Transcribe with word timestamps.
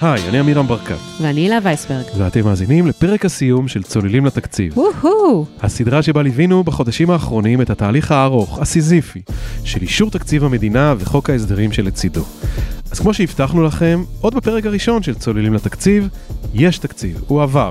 היי, 0.00 0.28
אני 0.28 0.38
עמירם 0.38 0.66
ברקת, 0.66 0.96
ואני 1.20 1.40
הילה 1.40 1.58
וייסברג. 1.62 2.04
ואתם 2.16 2.44
מאזינים 2.44 2.86
לפרק 2.86 3.24
הסיום 3.24 3.68
של 3.68 3.82
צוללים 3.82 4.26
לתקציב. 4.26 4.78
וואו! 4.78 5.46
הסדרה 5.60 6.02
שבה 6.02 6.22
ליווינו 6.22 6.64
בחודשים 6.64 7.10
האחרונים 7.10 7.62
את 7.62 7.70
התהליך 7.70 8.12
הארוך, 8.12 8.58
הסיזיפי, 8.58 9.22
של 9.64 9.82
אישור 9.82 10.10
תקציב 10.10 10.44
המדינה 10.44 10.94
וחוק 10.98 11.30
ההסדרים 11.30 11.72
שלצידו. 11.72 12.24
אז 12.90 12.98
כמו 13.00 13.14
שהבטחנו 13.14 13.62
לכם, 13.62 14.04
עוד 14.20 14.34
בפרק 14.34 14.66
הראשון 14.66 15.02
של 15.02 15.14
צוללים 15.14 15.54
לתקציב, 15.54 16.08
יש 16.54 16.78
תקציב, 16.78 17.20
הוא 17.26 17.42
עבר. 17.42 17.70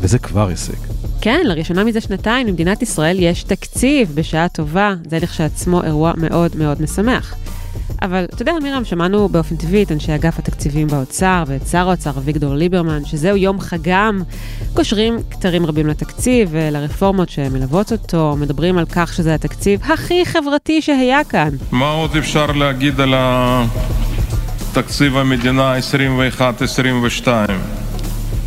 וזה 0.00 0.18
כבר 0.18 0.48
הישג. 0.48 0.72
כן, 1.20 1.40
לראשונה 1.44 1.84
מזה 1.84 2.00
שנתיים 2.00 2.46
במדינת 2.46 2.82
ישראל 2.82 3.18
יש 3.20 3.42
תקציב 3.42 4.12
בשעה 4.14 4.48
טובה, 4.48 4.94
זה 5.10 5.18
לכשעצמו 5.18 5.82
אירוע 5.82 6.12
מאוד 6.16 6.56
מאוד 6.56 6.82
משמח. 6.82 7.34
אבל 8.02 8.24
אתה 8.34 8.42
יודע, 8.42 8.52
מירם, 8.62 8.84
שמענו 8.84 9.28
באופן 9.28 9.56
טבעי 9.56 9.82
את 9.82 9.92
אנשי 9.92 10.14
אגף 10.14 10.38
התקציבים 10.38 10.88
באוצר 10.88 11.44
ואת 11.46 11.66
שר 11.66 11.88
האוצר 11.88 12.10
אביגדור 12.10 12.54
ליברמן, 12.54 13.04
שזהו 13.04 13.36
יום 13.36 13.60
חגם, 13.60 14.22
קושרים 14.74 15.18
כתרים 15.30 15.66
רבים 15.66 15.86
לתקציב 15.86 16.48
ולרפורמות 16.52 17.30
שמלוות 17.30 17.92
אותו, 17.92 18.36
מדברים 18.38 18.78
על 18.78 18.84
כך 18.86 19.12
שזה 19.12 19.34
התקציב 19.34 19.80
הכי 19.82 20.26
חברתי 20.26 20.82
שהיה 20.82 21.24
כאן. 21.24 21.50
מה 21.70 21.90
עוד 21.90 22.16
אפשר 22.16 22.46
להגיד 22.46 23.00
על 23.00 23.14
תקציב 24.72 25.16
המדינה 25.16 25.74
21-22? 27.24 27.28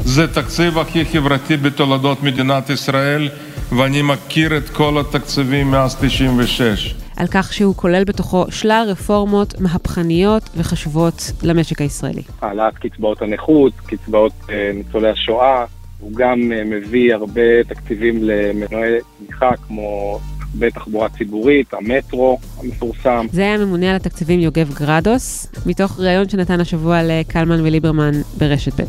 זה 0.05 0.27
תקציב 0.33 0.77
הכי 0.77 1.05
חברתי 1.05 1.57
בתולדות 1.57 2.23
מדינת 2.23 2.69
ישראל, 2.69 3.29
ואני 3.77 4.01
מכיר 4.01 4.57
את 4.57 4.69
כל 4.69 4.97
התקציבים 4.99 5.71
מאז 5.71 5.95
96. 6.01 7.02
על 7.17 7.27
כך 7.31 7.53
שהוא 7.53 7.75
כולל 7.75 8.03
בתוכו 8.03 8.45
שלל 8.49 8.85
רפורמות 8.87 9.61
מהפכניות 9.61 10.49
וחשובות 10.57 11.31
למשק 11.43 11.81
הישראלי. 11.81 12.21
העלאת 12.41 12.73
קצבאות 12.77 13.21
הנכות, 13.21 13.73
קצבאות 13.85 14.33
אה, 14.49 14.71
ניצולי 14.73 15.09
השואה, 15.09 15.65
הוא 15.99 16.11
גם 16.15 16.51
אה, 16.51 16.63
מביא 16.63 17.13
הרבה 17.13 17.63
תקציבים 17.63 18.23
למנועי 18.23 18.97
תמיכה 19.17 19.51
כמו 19.67 20.19
בתחבורה 20.59 21.09
ציבורית, 21.09 21.73
המטרו 21.73 22.39
המפורסם. 22.59 23.25
זה 23.31 23.41
היה 23.41 23.53
הממונה 23.53 23.89
על 23.89 23.95
התקציבים 23.95 24.39
יוגב 24.39 24.73
גרדוס, 24.73 25.47
מתוך 25.65 25.99
ראיון 25.99 26.29
שנתן 26.29 26.61
השבוע 26.61 26.99
לקלמן 27.03 27.61
וליברמן 27.61 28.11
ברשת 28.37 28.81
ב'. 28.81 28.85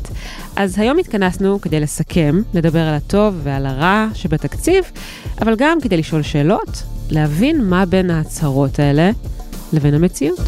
אז 0.56 0.78
היום 0.78 0.98
התכנסנו 0.98 1.60
כדי 1.60 1.80
לסכם, 1.80 2.42
לדבר 2.54 2.80
על 2.80 2.94
הטוב 2.94 3.34
ועל 3.42 3.66
הרע 3.66 4.06
שבתקציב, 4.14 4.84
אבל 5.40 5.54
גם 5.58 5.78
כדי 5.80 5.96
לשאול 5.96 6.22
שאלות, 6.22 6.82
להבין 7.14 7.64
מה 7.64 7.86
בין 7.86 8.10
ההצהרות 8.10 8.78
האלה 8.78 9.10
לבין 9.72 9.94
המציאות. 9.94 10.40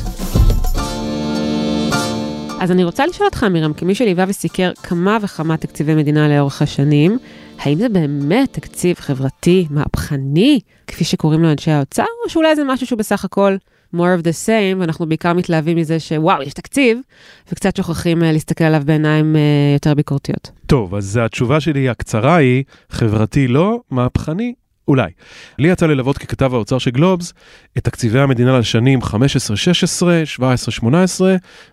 אז 2.60 2.70
אני 2.70 2.84
רוצה 2.84 3.06
לשאול 3.06 3.26
אותך, 3.26 3.44
מירם, 3.44 3.72
כמי 3.72 3.94
שליווה 3.94 4.24
וסיקר 4.28 4.72
כמה 4.82 5.18
וכמה 5.22 5.56
תקציבי 5.56 5.94
מדינה 5.94 6.28
לאורך 6.28 6.62
השנים, 6.62 7.18
האם 7.58 7.78
זה 7.78 7.88
באמת 7.88 8.52
תקציב 8.52 8.96
חברתי, 8.96 9.66
מהפכני, 9.70 10.60
כפי 10.86 11.04
שקוראים 11.04 11.42
לו 11.42 11.50
אנשי 11.50 11.70
האוצר, 11.70 12.04
או 12.24 12.30
שאולי 12.30 12.56
זה 12.56 12.62
משהו 12.64 12.86
שהוא 12.86 12.98
בסך 12.98 13.24
הכל 13.24 13.56
more 13.94 13.98
of 13.98 14.22
the 14.22 14.46
same, 14.46 14.80
ואנחנו 14.80 15.06
בעיקר 15.06 15.32
מתלהבים 15.32 15.76
מזה 15.76 16.00
שוואו, 16.00 16.42
יש 16.42 16.54
תקציב, 16.54 16.98
וקצת 17.52 17.76
שוכחים 17.76 18.22
uh, 18.22 18.24
להסתכל 18.24 18.64
עליו 18.64 18.82
בעיניים 18.84 19.36
uh, 19.36 19.38
יותר 19.74 19.94
ביקורתיות. 19.94 20.50
טוב, 20.66 20.94
אז 20.94 21.20
התשובה 21.22 21.60
שלי 21.60 21.88
הקצרה 21.88 22.36
היא, 22.36 22.64
חברתי 22.90 23.48
לא, 23.48 23.80
מהפכני 23.90 24.54
אולי. 24.88 25.10
לי 25.58 25.68
יצא 25.68 25.86
ללוות 25.86 26.18
ככתב 26.18 26.54
האוצר 26.54 26.78
של 26.78 26.90
גלובס 26.90 27.32
את 27.78 27.84
תקציבי 27.84 28.20
המדינה 28.20 28.58
לשנים 28.58 29.02
15-16, 29.02 29.06
17-18 30.80 30.84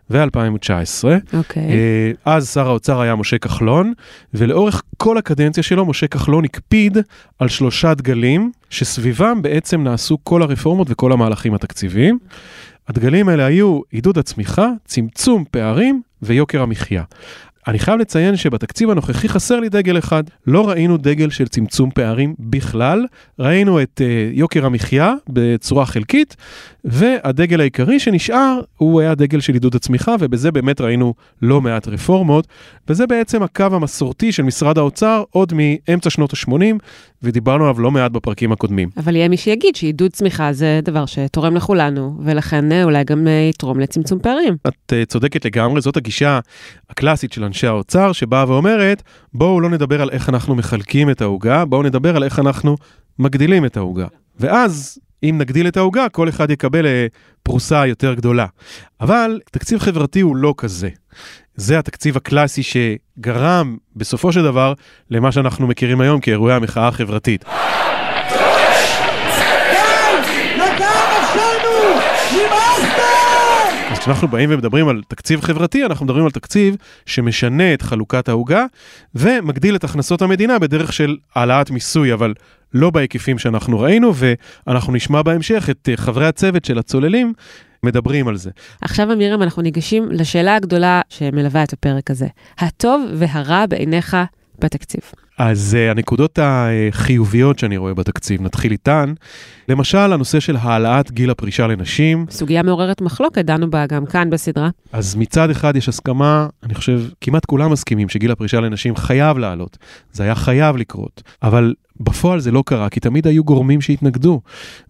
ו-2019. 0.09 1.03
אוקיי. 1.33 1.63
אז 2.25 2.49
שר 2.49 2.67
האוצר 2.67 3.01
היה 3.01 3.15
משה 3.15 3.37
כחלון, 3.37 3.93
ולאורך 4.33 4.83
כל 4.97 5.17
הקדנציה 5.17 5.63
שלו 5.63 5.85
משה 5.85 6.07
כחלון 6.07 6.45
הקפיד 6.45 6.97
על 7.39 7.47
שלושה 7.47 7.93
דגלים, 7.93 8.51
שסביבם 8.69 9.41
בעצם 9.41 9.83
נעשו 9.83 10.17
כל 10.23 10.41
הרפורמות 10.41 10.87
וכל 10.89 11.11
המהלכים 11.11 11.53
התקציביים. 11.53 12.19
הדגלים 12.87 13.29
האלה 13.29 13.45
היו 13.45 13.81
עידוד 13.91 14.17
הצמיחה, 14.17 14.67
צמצום 14.85 15.43
פערים 15.51 16.01
ויוקר 16.21 16.61
המחיה. 16.61 17.03
אני 17.67 17.79
חייב 17.79 17.99
לציין 17.99 18.35
שבתקציב 18.35 18.89
הנוכחי 18.89 19.29
חסר 19.29 19.59
לי 19.59 19.69
דגל 19.69 19.97
אחד. 19.97 20.23
לא 20.47 20.69
ראינו 20.69 20.97
דגל 20.97 21.29
של 21.29 21.47
צמצום 21.47 21.91
פערים 21.91 22.35
בכלל, 22.39 23.05
ראינו 23.39 23.81
את 23.81 24.01
uh, 24.01 24.37
יוקר 24.37 24.65
המחיה 24.65 25.13
בצורה 25.29 25.85
חלקית, 25.85 26.35
והדגל 26.85 27.59
העיקרי 27.59 27.99
שנשאר 27.99 28.59
הוא 28.77 29.01
היה 29.01 29.15
דגל 29.15 29.39
של 29.39 29.53
עידוד 29.53 29.75
הצמיחה, 29.75 30.15
ובזה 30.19 30.51
באמת 30.51 30.81
ראינו 30.81 31.13
לא 31.41 31.61
מעט 31.61 31.87
רפורמות, 31.87 32.47
וזה 32.87 33.07
בעצם 33.07 33.43
הקו 33.43 33.63
המסורתי 33.63 34.31
של 34.31 34.43
משרד 34.43 34.77
האוצר 34.77 35.23
עוד 35.29 35.53
מאמצע 35.53 36.09
שנות 36.09 36.33
ה-80, 36.33 36.53
ודיברנו 37.23 37.63
עליו 37.63 37.81
לא 37.81 37.91
מעט 37.91 38.11
בפרקים 38.11 38.51
הקודמים. 38.51 38.89
אבל 38.97 39.15
יהיה 39.15 39.27
מי 39.27 39.37
שיגיד 39.37 39.75
שעידוד 39.75 40.11
צמיחה 40.11 40.53
זה 40.53 40.79
דבר 40.83 41.05
שתורם 41.05 41.55
לכולנו, 41.55 42.17
ולכן 42.23 42.71
אה, 42.71 42.83
אולי 42.83 43.03
גם 43.03 43.27
אה, 43.27 43.47
יתרום 43.49 43.79
לצמצום 43.79 44.19
פערים. 44.19 44.55
את 44.67 44.93
uh, 44.93 45.05
צודקת 45.05 45.45
לגמרי, 45.45 45.81
זאת 45.81 45.97
הגישה 45.97 46.39
הקלאסית 46.89 47.33
של 47.33 47.43
אנשי 47.53 47.67
האוצר, 47.67 48.11
שבאה 48.11 48.49
ואומרת, 48.49 49.03
בואו 49.33 49.61
לא 49.61 49.69
נדבר 49.69 50.01
על 50.01 50.09
איך 50.09 50.29
אנחנו 50.29 50.55
מחלקים 50.55 51.09
את 51.09 51.21
העוגה, 51.21 51.65
בואו 51.65 51.83
נדבר 51.83 52.15
על 52.15 52.23
איך 52.23 52.39
אנחנו 52.39 52.77
מגדילים 53.19 53.65
את 53.65 53.77
העוגה. 53.77 54.07
ואז 54.39 54.99
אם 55.23 55.35
נגדיל 55.37 55.67
את 55.67 55.77
העוגה, 55.77 56.09
כל 56.09 56.29
אחד 56.29 56.51
יקבל 56.51 56.85
פרוסה 57.43 57.87
יותר 57.87 58.13
גדולה. 58.13 58.45
אבל 59.01 59.39
תקציב 59.51 59.79
חברתי 59.79 60.21
הוא 60.21 60.35
לא 60.35 60.53
כזה. 60.57 60.89
זה 61.55 61.79
התקציב 61.79 62.17
הקלאסי 62.17 62.61
שגרם 62.63 63.77
בסופו 63.95 64.31
של 64.33 64.43
דבר 64.43 64.73
למה 65.09 65.31
שאנחנו 65.31 65.67
מכירים 65.67 66.01
היום 66.01 66.19
כאירועי 66.19 66.55
המחאה 66.55 66.87
החברתית. 66.87 67.45
אז 72.75 72.82
כשאנחנו 74.03 74.27
באים 74.27 74.49
ומדברים 74.53 74.87
על 74.87 75.01
תקציב 75.07 75.41
חברתי, 75.41 75.85
אנחנו 75.85 76.05
מדברים 76.05 76.25
על 76.25 76.31
תקציב 76.31 76.75
שמשנה 77.05 77.73
את 77.73 77.81
חלוקת 77.81 78.29
העוגה 78.29 78.65
ומגדיל 79.15 79.75
את 79.75 79.83
הכנסות 79.83 80.21
המדינה 80.21 80.59
בדרך 80.59 80.93
של 80.93 81.17
העלאת 81.35 81.71
מיסוי, 81.71 82.13
אבל 82.13 82.33
לא 82.73 82.89
בהיקפים 82.89 83.39
שאנחנו 83.39 83.79
ראינו, 83.79 84.13
ואנחנו 84.15 84.93
נשמע 84.93 85.21
בהמשך 85.21 85.69
את 85.69 85.89
חברי 85.95 86.27
הצוות 86.27 86.65
של 86.65 86.77
הצוללים 86.77 87.33
מדברים 87.83 88.27
על 88.27 88.37
זה. 88.37 88.51
עכשיו, 88.81 89.13
אמירם, 89.13 89.41
אנחנו 89.41 89.61
ניגשים 89.61 90.11
לשאלה 90.11 90.55
הגדולה 90.55 91.01
שמלווה 91.09 91.63
את 91.63 91.73
הפרק 91.73 92.11
הזה. 92.11 92.27
הטוב 92.57 93.01
והרע 93.13 93.65
בעיניך 93.65 94.17
בתקציב. 94.59 95.01
אז 95.37 95.77
uh, 95.79 95.91
הנקודות 95.91 96.39
החיוביות 96.41 97.59
שאני 97.59 97.77
רואה 97.77 97.93
בתקציב, 97.93 98.41
נתחיל 98.41 98.71
איתן. 98.71 99.13
למשל, 99.69 100.13
הנושא 100.13 100.39
של 100.39 100.55
העלאת 100.55 101.11
גיל 101.11 101.29
הפרישה 101.29 101.67
לנשים. 101.67 102.25
סוגיה 102.29 102.63
מעוררת 102.63 103.01
מחלוקת, 103.01 103.45
דנו 103.45 103.69
בה 103.69 103.85
גם 103.85 104.05
כאן 104.05 104.29
בסדרה. 104.29 104.69
אז 104.91 105.15
מצד 105.15 105.49
אחד 105.49 105.75
יש 105.75 105.89
הסכמה, 105.89 106.47
אני 106.63 106.75
חושב, 106.75 107.01
כמעט 107.21 107.45
כולם 107.45 107.71
מסכימים 107.71 108.09
שגיל 108.09 108.31
הפרישה 108.31 108.59
לנשים 108.59 108.95
חייב 108.95 109.37
לעלות. 109.37 109.77
זה 110.11 110.23
היה 110.23 110.35
חייב 110.35 110.77
לקרות. 110.77 111.23
אבל 111.43 111.73
בפועל 111.99 112.39
זה 112.39 112.51
לא 112.51 112.63
קרה, 112.65 112.89
כי 112.89 112.99
תמיד 112.99 113.27
היו 113.27 113.43
גורמים 113.43 113.81
שהתנגדו. 113.81 114.41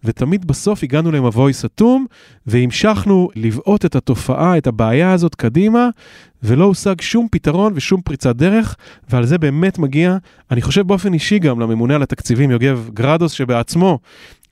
ותמיד 0.04 0.46
בסוף 0.46 0.82
הגענו 0.82 1.12
למבוי 1.12 1.52
סתום, 1.52 2.06
והמשכנו 2.46 3.28
לבעוט 3.36 3.84
את 3.84 3.96
התופעה, 3.96 4.58
את 4.58 4.66
הבעיה 4.66 5.12
הזאת 5.12 5.34
קדימה, 5.34 5.88
ולא 6.42 6.64
הושג 6.64 7.00
שום 7.00 7.28
פתרון 7.30 7.72
ושום 7.76 8.00
פריצת 8.00 8.36
דרך, 8.36 8.76
ועל 9.10 9.26
זה 9.26 9.38
באמת 9.38 9.78
מגיע, 9.78 10.16
אני 10.50 10.62
חושב 10.62 10.86
באופן 10.86 11.14
אישי 11.14 11.38
גם 11.38 11.60
לממונה 11.60 11.94
על 11.94 12.02
התקציבים 12.02 12.50
יוגב 12.50 12.90
גרדוס, 12.94 13.32
שבעצמו 13.32 13.98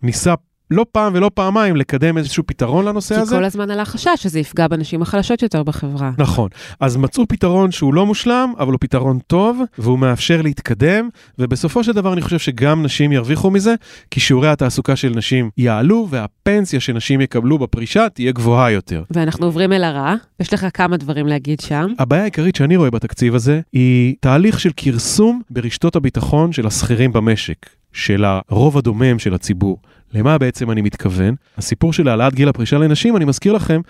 ניסה 0.02 0.34
לא 0.72 0.86
פעם 0.92 1.12
ולא 1.14 1.30
פעמיים 1.34 1.76
לקדם 1.76 2.18
איזשהו 2.18 2.42
פתרון 2.46 2.84
לנושא 2.84 3.14
כי 3.14 3.20
הזה. 3.20 3.30
כי 3.30 3.36
כל 3.36 3.44
הזמן 3.44 3.70
עלה 3.70 3.84
חשש 3.84 4.08
שזה 4.16 4.40
יפגע 4.40 4.68
בנשים 4.68 5.02
החלשות 5.02 5.42
יותר 5.42 5.62
בחברה. 5.62 6.10
נכון. 6.18 6.48
אז 6.80 6.96
מצאו 6.96 7.28
פתרון 7.28 7.70
שהוא 7.70 7.94
לא 7.94 8.06
מושלם, 8.06 8.52
אבל 8.58 8.72
הוא 8.72 8.78
פתרון 8.80 9.18
טוב, 9.26 9.60
והוא 9.78 9.98
מאפשר 9.98 10.42
להתקדם, 10.42 11.08
ובסופו 11.38 11.84
של 11.84 11.92
דבר 11.92 12.12
אני 12.12 12.20
חושב 12.20 12.38
שגם 12.38 12.82
נשים 12.82 13.12
ירוויחו 13.12 13.50
מזה, 13.50 13.74
כי 14.10 14.20
שיעורי 14.20 14.48
התעסוקה 14.48 14.96
של 14.96 15.12
נשים 15.16 15.50
יעלו, 15.58 16.06
והפנסיה 16.10 16.80
שנשים 16.80 17.20
יקבלו 17.20 17.58
בפרישה 17.58 18.08
תהיה 18.08 18.32
גבוהה 18.32 18.70
יותר. 18.70 19.02
ואנחנו 19.10 19.46
עוברים 19.46 19.72
אל 19.72 19.84
הרע, 19.84 20.14
יש 20.40 20.54
לך 20.54 20.66
כמה 20.74 20.96
דברים 20.96 21.26
להגיד 21.26 21.60
שם. 21.60 21.86
הבעיה 21.98 22.22
העיקרית 22.22 22.56
שאני 22.56 22.76
רואה 22.76 22.90
בתקציב 22.90 23.34
הזה, 23.34 23.60
היא 23.72 24.14
תהליך 24.20 24.60
של 24.60 24.70
כרסום 24.76 25.42
ברשתות 25.50 25.96
הביטחון 25.96 26.52
של 26.52 26.66
השכירים 26.66 27.12
במשק. 27.12 27.66
של 27.92 28.24
הרוב 28.24 28.78
הדומם 28.78 29.18
של 29.18 29.34
הציבור. 29.34 29.78
למה 30.14 30.38
בעצם 30.38 30.70
אני 30.70 30.82
מתכוון? 30.82 31.34
הסיפור 31.58 31.92
של 31.92 32.08
העלאת 32.08 32.34
גיל 32.34 32.48
הפרישה 32.48 32.78
לנשים, 32.78 33.16
אני 33.16 33.24
מזכיר 33.24 33.52
לכם, 33.52 33.80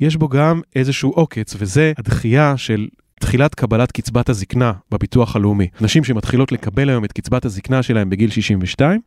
יש 0.00 0.16
בו 0.16 0.28
גם 0.28 0.60
איזשהו 0.76 1.10
עוקץ, 1.10 1.54
וזה 1.58 1.92
הדחייה 1.98 2.56
של 2.56 2.86
תחילת 3.20 3.54
קבלת 3.54 3.92
קצבת 3.92 4.28
הזקנה 4.28 4.72
בביטוח 4.90 5.36
הלאומי. 5.36 5.68
נשים 5.80 6.04
שמתחילות 6.04 6.52
לקבל 6.52 6.88
היום 6.88 7.04
את 7.04 7.12
קצבת 7.12 7.44
הזקנה 7.44 7.82
שלהם 7.82 8.10
בגיל 8.10 8.30
62, 8.30 9.00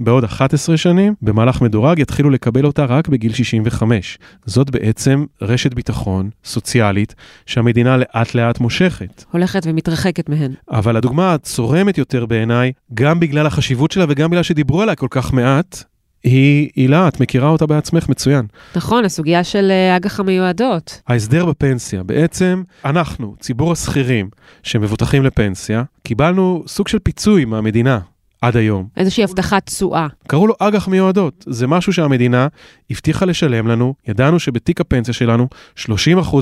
בעוד 0.00 0.24
11 0.24 0.76
שנים, 0.76 1.14
במהלך 1.22 1.62
מדורג, 1.62 1.98
יתחילו 1.98 2.30
לקבל 2.30 2.66
אותה 2.66 2.84
רק 2.84 3.08
בגיל 3.08 3.32
65. 3.32 4.18
זאת 4.46 4.70
בעצם 4.70 5.24
רשת 5.42 5.74
ביטחון 5.74 6.30
סוציאלית 6.44 7.14
שהמדינה 7.46 7.96
לאט 7.96 8.34
לאט 8.34 8.60
מושכת. 8.60 9.24
הולכת 9.32 9.62
ומתרחקת 9.64 10.28
מהן. 10.28 10.52
אבל 10.70 10.96
הדוגמה 10.96 11.34
הצורמת 11.34 11.98
יותר 11.98 12.26
בעיניי, 12.26 12.72
גם 12.94 13.20
בגלל 13.20 13.46
החשיבות 13.46 13.90
שלה 13.90 14.04
וגם 14.08 14.30
בגלל 14.30 14.42
שדיברו 14.42 14.82
עליה 14.82 14.94
כל 14.94 15.08
כך 15.10 15.32
מעט, 15.32 15.84
היא 16.24 16.70
הילה, 16.76 17.08
את 17.08 17.20
מכירה 17.20 17.48
אותה 17.48 17.66
בעצמך 17.66 18.08
מצוין. 18.08 18.46
נכון, 18.76 19.04
הסוגיה 19.04 19.44
של 19.44 19.70
אה, 19.70 19.96
אג"ח 19.96 20.20
המיועדות. 20.20 21.00
ההסדר 21.08 21.46
בפנסיה, 21.46 22.02
בעצם 22.02 22.62
אנחנו, 22.84 23.34
ציבור 23.40 23.72
השכירים 23.72 24.28
שמבוטחים 24.62 25.24
לפנסיה, 25.24 25.82
קיבלנו 26.02 26.64
סוג 26.66 26.88
של 26.88 26.98
פיצוי 26.98 27.44
מהמדינה 27.44 27.98
עד 28.42 28.56
היום. 28.56 28.88
איזושהי 28.96 29.24
הבטחת 29.24 29.66
תשואה. 29.66 30.06
קראו 30.26 30.46
לו 30.46 30.54
אג"ח 30.58 30.88
מיועדות. 30.88 31.44
זה 31.48 31.66
משהו 31.66 31.92
שהמדינה 31.92 32.48
הבטיחה 32.90 33.24
לשלם 33.24 33.66
לנו, 33.66 33.94
ידענו 34.08 34.38
שבתיק 34.40 34.80
הפנסיה 34.80 35.14
שלנו, 35.14 35.48
30% 35.76 35.88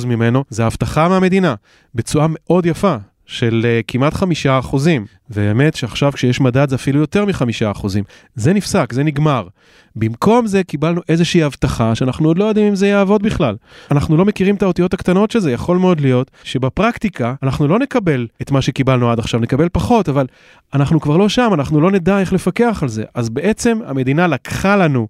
ממנו 0.06 0.44
זה 0.50 0.66
הבטחה 0.66 1.08
מהמדינה, 1.08 1.54
בתשואה 1.94 2.26
מאוד 2.28 2.66
יפה. 2.66 2.96
של 3.28 3.66
uh, 3.66 3.84
כמעט 3.88 4.14
חמישה 4.14 4.58
אחוזים, 4.58 5.06
והאמת 5.30 5.74
שעכשיו 5.74 6.12
כשיש 6.12 6.40
מדד 6.40 6.68
זה 6.68 6.74
אפילו 6.76 7.00
יותר 7.00 7.24
מחמישה 7.24 7.70
אחוזים. 7.70 8.04
זה 8.34 8.52
נפסק, 8.52 8.92
זה 8.92 9.02
נגמר. 9.02 9.46
במקום 9.96 10.46
זה 10.46 10.64
קיבלנו 10.64 11.00
איזושהי 11.08 11.42
הבטחה 11.42 11.94
שאנחנו 11.94 12.28
עוד 12.28 12.38
לא 12.38 12.44
יודעים 12.44 12.66
אם 12.66 12.74
זה 12.74 12.88
יעבוד 12.88 13.22
בכלל. 13.22 13.56
אנחנו 13.90 14.16
לא 14.16 14.24
מכירים 14.24 14.54
את 14.54 14.62
האותיות 14.62 14.94
הקטנות 14.94 15.30
של 15.30 15.40
זה, 15.40 15.52
יכול 15.52 15.78
מאוד 15.78 16.00
להיות 16.00 16.30
שבפרקטיקה 16.44 17.34
אנחנו 17.42 17.68
לא 17.68 17.78
נקבל 17.78 18.26
את 18.42 18.50
מה 18.50 18.62
שקיבלנו 18.62 19.10
עד 19.10 19.18
עכשיו, 19.18 19.40
נקבל 19.40 19.68
פחות, 19.72 20.08
אבל 20.08 20.26
אנחנו 20.74 21.00
כבר 21.00 21.16
לא 21.16 21.28
שם, 21.28 21.50
אנחנו 21.54 21.80
לא 21.80 21.90
נדע 21.90 22.20
איך 22.20 22.32
לפקח 22.32 22.78
על 22.82 22.88
זה. 22.88 23.04
אז 23.14 23.28
בעצם 23.28 23.78
המדינה 23.86 24.26
לקחה 24.26 24.76
לנו 24.76 25.08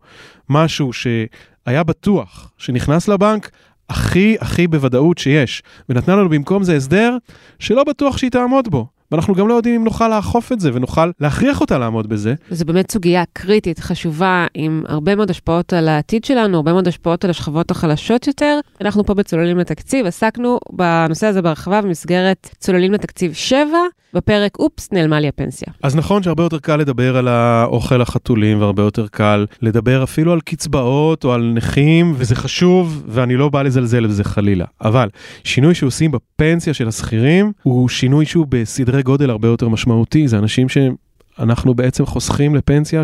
משהו 0.48 0.92
שהיה 0.92 1.82
בטוח, 1.82 2.50
שנכנס 2.58 3.08
לבנק, 3.08 3.50
הכי 3.90 4.36
הכי 4.40 4.66
בוודאות 4.66 5.18
שיש, 5.18 5.62
ונתנה 5.88 6.16
לנו 6.16 6.28
במקום 6.28 6.62
זה 6.62 6.76
הסדר 6.76 7.16
שלא 7.58 7.84
בטוח 7.84 8.18
שהיא 8.18 8.30
תעמוד 8.30 8.68
בו. 8.68 8.97
ואנחנו 9.12 9.34
גם 9.34 9.48
לא 9.48 9.54
יודעים 9.54 9.74
אם 9.74 9.84
נוכל 9.84 10.08
לאכוף 10.16 10.52
את 10.52 10.60
זה 10.60 10.70
ונוכל 10.74 11.10
להכריח 11.20 11.60
אותה 11.60 11.78
לעמוד 11.78 12.08
בזה. 12.08 12.34
זו 12.50 12.64
באמת 12.64 12.90
סוגיה 12.90 13.24
קריטית, 13.32 13.78
חשובה, 13.78 14.46
עם 14.54 14.82
הרבה 14.88 15.14
מאוד 15.14 15.30
השפעות 15.30 15.72
על 15.72 15.88
העתיד 15.88 16.24
שלנו, 16.24 16.56
הרבה 16.56 16.72
מאוד 16.72 16.88
השפעות 16.88 17.24
על 17.24 17.30
השכבות 17.30 17.70
החלשות 17.70 18.26
יותר. 18.26 18.60
אנחנו 18.80 19.04
פה 19.04 19.14
בצוללים 19.14 19.58
לתקציב, 19.58 20.06
עסקנו 20.06 20.58
בנושא 20.72 21.26
הזה 21.26 21.42
בהרחבה 21.42 21.82
במסגרת 21.82 22.50
צוללים 22.58 22.92
לתקציב 22.92 23.32
7, 23.32 23.68
בפרק 24.14 24.58
אופס, 24.58 24.88
נעלמה 24.92 25.20
לי 25.20 25.28
הפנסיה. 25.28 25.68
אז 25.82 25.96
נכון 25.96 26.22
שהרבה 26.22 26.42
יותר 26.42 26.58
קל 26.58 26.76
לדבר 26.76 27.16
על 27.16 27.28
האוכל 27.28 28.02
החתולים, 28.02 28.60
והרבה 28.60 28.82
יותר 28.82 29.06
קל 29.06 29.46
לדבר 29.62 30.02
אפילו 30.02 30.32
על 30.32 30.40
קצבאות 30.40 31.24
או 31.24 31.32
על 31.32 31.52
נכים, 31.54 32.14
וזה 32.16 32.36
חשוב, 32.36 33.02
ואני 33.08 33.36
לא 33.36 33.48
בא 33.48 33.62
לזלזל 33.62 34.06
בזה 34.06 34.24
חלילה. 34.24 34.64
אבל 34.80 35.08
שינוי 35.44 35.74
שעושים 35.74 36.10
בפנסיה 36.10 36.74
של 36.74 36.88
השכירים, 36.88 37.52
הוא 37.62 37.88
שינוי 37.88 38.26
שהוא 38.26 38.46
בסדרי 38.48 38.97
גודל 39.02 39.30
הרבה 39.30 39.48
יותר 39.48 39.68
משמעותי, 39.68 40.28
זה 40.28 40.38
אנשים 40.38 40.68
שהם... 40.68 40.94
אנחנו 41.38 41.74
בעצם 41.74 42.06
חוסכים 42.06 42.54
לפנסיה 42.54 43.02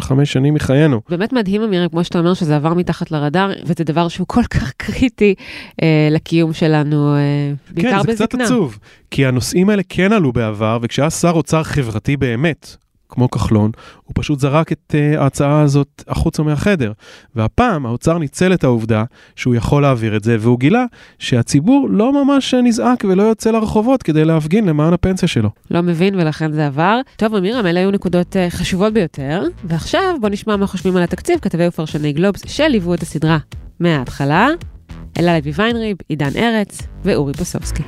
30-35 0.00 0.24
שנים 0.24 0.54
מחיינו. 0.54 1.00
באמת 1.08 1.32
מדהים, 1.32 1.62
אמירה, 1.62 1.88
כמו 1.88 2.04
שאתה 2.04 2.18
אומר, 2.18 2.34
שזה 2.34 2.56
עבר 2.56 2.74
מתחת 2.74 3.10
לרדאר, 3.10 3.52
וזה 3.64 3.84
דבר 3.84 4.08
שהוא 4.08 4.26
כל 4.26 4.42
כך 4.42 4.72
קריטי 4.82 5.34
אה, 5.82 6.08
לקיום 6.10 6.52
שלנו, 6.52 7.16
אה, 7.16 7.52
בעיקר 7.70 8.02
בזקנה. 8.02 8.04
כן, 8.04 8.16
זה 8.16 8.26
קצת 8.26 8.40
עצוב, 8.40 8.78
כי 9.10 9.26
הנושאים 9.26 9.70
האלה 9.70 9.82
כן 9.88 10.12
עלו 10.12 10.32
בעבר, 10.32 10.78
וכשהיה 10.82 11.10
שר 11.10 11.30
אוצר 11.30 11.62
חברתי 11.62 12.16
באמת, 12.16 12.76
כמו 13.08 13.30
כחלון, 13.30 13.70
הוא 14.04 14.12
פשוט 14.14 14.40
זרק 14.40 14.72
את 14.72 14.94
uh, 14.94 15.20
ההצעה 15.20 15.60
הזאת 15.60 16.04
החוצה 16.08 16.42
מהחדר. 16.42 16.92
והפעם 17.34 17.86
האוצר 17.86 18.18
ניצל 18.18 18.54
את 18.54 18.64
העובדה 18.64 19.04
שהוא 19.36 19.54
יכול 19.54 19.82
להעביר 19.82 20.16
את 20.16 20.24
זה, 20.24 20.36
והוא 20.40 20.58
גילה 20.58 20.84
שהציבור 21.18 21.88
לא 21.90 22.24
ממש 22.24 22.54
נזעק 22.54 23.04
ולא 23.08 23.22
יוצא 23.22 23.50
לרחובות 23.50 24.02
כדי 24.02 24.24
להפגין 24.24 24.66
למען 24.66 24.92
הפנסיה 24.92 25.28
שלו. 25.28 25.50
לא 25.70 25.80
מבין 25.80 26.14
ולכן 26.14 26.52
זה 26.52 26.66
עבר. 26.66 27.00
טוב, 27.16 27.34
אמירם, 27.34 27.66
אלה 27.66 27.80
היו 27.80 27.90
נקודות 27.90 28.36
uh, 28.36 28.50
חשובות 28.50 28.92
ביותר. 28.92 29.42
ועכשיו 29.64 30.16
בוא 30.20 30.28
נשמע 30.28 30.56
מה 30.56 30.66
חושבים 30.66 30.96
על 30.96 31.02
התקציב, 31.02 31.38
כתבי 31.38 31.68
ופרשני 31.68 32.12
גלובס 32.12 32.42
שליוו 32.46 32.94
את 32.94 33.02
הסדרה 33.02 33.38
מההתחלה. 33.80 34.48
אלה 35.18 35.38
לוי 35.38 35.52
ויינריב, 35.54 35.96
עידן 36.08 36.30
ארץ 36.36 36.82
ואורי 37.04 37.32
פוסובסקי. 37.32 37.82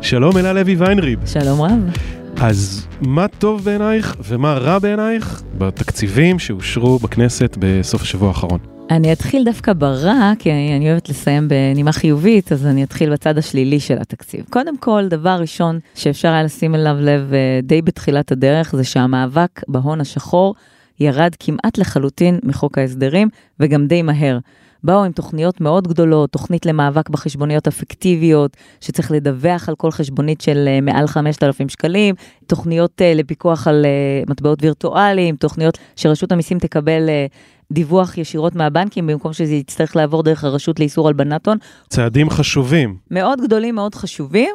שלום 0.00 0.36
אלה 0.36 0.52
לוי 0.52 0.76
ויינריב. 0.76 1.18
שלום 1.26 1.62
רב. 1.62 2.15
אז 2.40 2.86
מה 3.00 3.28
טוב 3.28 3.64
בעינייך 3.64 4.16
ומה 4.24 4.54
רע 4.54 4.78
בעינייך 4.78 5.42
בתקציבים 5.58 6.38
שאושרו 6.38 6.98
בכנסת 6.98 7.56
בסוף 7.60 8.02
השבוע 8.02 8.28
האחרון? 8.28 8.58
אני 8.90 9.12
אתחיל 9.12 9.44
דווקא 9.44 9.72
ברע, 9.72 10.32
כי 10.38 10.52
אני 10.52 10.90
אוהבת 10.90 11.08
לסיים 11.08 11.48
בנימה 11.48 11.92
חיובית, 11.92 12.52
אז 12.52 12.66
אני 12.66 12.84
אתחיל 12.84 13.12
בצד 13.12 13.38
השלילי 13.38 13.80
של 13.80 13.98
התקציב. 14.00 14.44
קודם 14.50 14.78
כל, 14.78 15.08
דבר 15.08 15.36
ראשון 15.40 15.78
שאפשר 15.94 16.28
היה 16.28 16.42
לשים 16.42 16.74
אליו 16.74 16.96
לב 17.00 17.32
אה, 17.32 17.60
די 17.62 17.82
בתחילת 17.82 18.32
הדרך, 18.32 18.76
זה 18.76 18.84
שהמאבק 18.84 19.62
בהון 19.68 20.00
השחור 20.00 20.54
ירד 21.00 21.34
כמעט 21.40 21.78
לחלוטין 21.78 22.38
מחוק 22.42 22.78
ההסדרים, 22.78 23.28
וגם 23.60 23.86
די 23.86 24.02
מהר. 24.02 24.38
באו 24.86 25.04
עם 25.04 25.12
תוכניות 25.12 25.60
מאוד 25.60 25.88
גדולות, 25.88 26.30
תוכנית 26.30 26.66
למאבק 26.66 27.08
בחשבוניות 27.08 27.66
הפיקטיביות, 27.66 28.56
שצריך 28.80 29.10
לדווח 29.10 29.68
על 29.68 29.74
כל 29.74 29.90
חשבונית 29.90 30.40
של 30.40 30.68
uh, 30.68 30.84
מעל 30.84 31.06
5,000 31.06 31.68
שקלים, 31.68 32.14
תוכניות 32.46 33.00
uh, 33.00 33.18
לפיקוח 33.18 33.68
על 33.68 33.84
uh, 33.84 34.30
מטבעות 34.30 34.62
וירטואליים, 34.62 35.36
תוכניות 35.36 35.78
שרשות 35.96 36.32
המיסים 36.32 36.58
תקבל 36.58 37.08
uh, 37.08 37.32
דיווח 37.72 38.18
ישירות 38.18 38.54
מהבנקים, 38.54 39.06
במקום 39.06 39.32
שזה 39.32 39.54
יצטרך 39.54 39.96
לעבור 39.96 40.22
דרך 40.22 40.44
הרשות 40.44 40.80
לאיסור 40.80 41.08
הלבנת 41.08 41.48
הון. 41.48 41.58
צעדים 41.88 42.30
חשובים. 42.30 42.96
מאוד 43.10 43.40
גדולים, 43.40 43.74
מאוד 43.74 43.94
חשובים, 43.94 44.54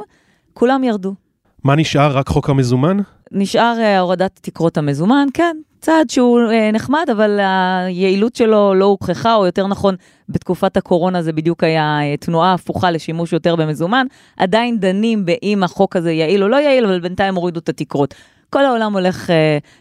כולם 0.54 0.84
ירדו. 0.84 1.14
מה 1.64 1.76
נשאר? 1.76 2.18
רק 2.18 2.28
חוק 2.28 2.50
המזומן? 2.50 2.98
נשאר 3.32 3.74
uh, 3.78 4.00
הורדת 4.00 4.40
תקרות 4.42 4.78
המזומן, 4.78 5.28
כן, 5.34 5.58
צעד 5.82 6.10
שהוא 6.10 6.40
uh, 6.40 6.76
נחמד, 6.76 7.06
אבל 7.12 7.40
היעילות 7.40 8.36
שלו 8.36 8.74
לא 8.74 8.86
הוכחה, 8.86 9.36
או 9.36 9.46
יותר 9.46 9.68
נכון, 9.68 9.96
בתקופת 10.30 10.78
הקורונה 10.78 11.22
זה 11.22 11.34
בדיוק 11.34 11.64
היה 11.64 12.00
uh, 12.00 12.26
תנועה 12.26 12.54
הפוכה 12.54 12.92
לשימוש 12.92 13.34
יותר 13.34 13.56
במזומן. 13.56 14.06
עדיין 14.38 14.80
דנים 14.80 15.26
באם 15.26 15.64
החוק 15.64 15.96
הזה 15.96 16.12
יעיל 16.12 16.44
או 16.44 16.48
לא 16.48 16.56
יעיל, 16.56 16.86
אבל 16.86 17.00
בינתיים 17.00 17.36
הורידו 17.36 17.60
את 17.60 17.70
התקרות. 17.70 18.14
כל 18.54 18.66
העולם 18.66 18.94
הולך 18.94 19.30
uh, 19.30 19.34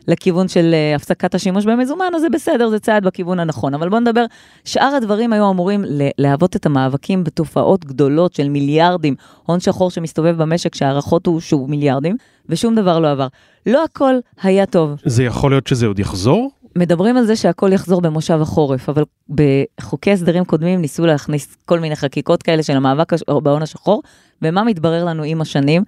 לכיוון 0.08 0.48
של 0.48 0.74
uh, 0.74 0.96
הפסקת 0.96 1.34
השימוש 1.34 1.64
במזומן, 1.64 2.04
אז 2.14 2.20
זה 2.20 2.28
בסדר, 2.28 2.68
זה 2.68 2.78
צעד 2.78 3.04
בכיוון 3.04 3.40
הנכון. 3.40 3.74
אבל 3.74 3.88
בואו 3.88 4.00
נדבר, 4.00 4.24
שאר 4.64 4.94
הדברים 4.96 5.32
היו 5.32 5.50
אמורים 5.50 5.84
להוות 6.18 6.56
את 6.56 6.66
המאבקים 6.66 7.24
בתופעות 7.24 7.84
גדולות 7.84 8.34
של 8.34 8.48
מיליארדים, 8.48 9.14
הון 9.46 9.60
שחור 9.60 9.90
שמסתובב 9.90 10.42
במשק, 10.42 10.74
שהערכות 10.74 11.26
הוא 11.26 11.40
שהוא 11.40 11.68
מיליארדים, 11.68 12.16
ושום 12.48 12.74
דבר 12.74 12.98
לא 12.98 13.10
עבר. 13.10 13.26
לא 13.66 13.84
הכל 13.84 14.14
היה 14.42 14.66
טוב. 14.66 14.94
זה 15.04 15.24
יכול 15.24 15.50
להיות 15.50 15.66
שזה 15.66 15.86
עוד 15.86 15.98
יחזור? 15.98 16.50
מדברים 16.76 17.16
על 17.16 17.24
זה 17.24 17.36
שהכל 17.36 17.72
יחזור 17.72 18.00
במושב 18.00 18.40
החורף, 18.40 18.88
אבל 18.88 19.04
בחוקי 19.28 20.12
הסדרים 20.12 20.44
קודמים 20.44 20.80
ניסו 20.80 21.06
להכניס 21.06 21.56
כל 21.66 21.80
מיני 21.80 21.96
חקיקות 21.96 22.42
כאלה 22.42 22.62
של 22.62 22.76
המאבק 22.76 23.12
בהון 23.28 23.62
השחור, 23.62 24.02
ומה 24.42 24.64
מתברר 24.64 25.04
לנו 25.04 25.22
עם 25.22 25.40
השנים? 25.40 25.82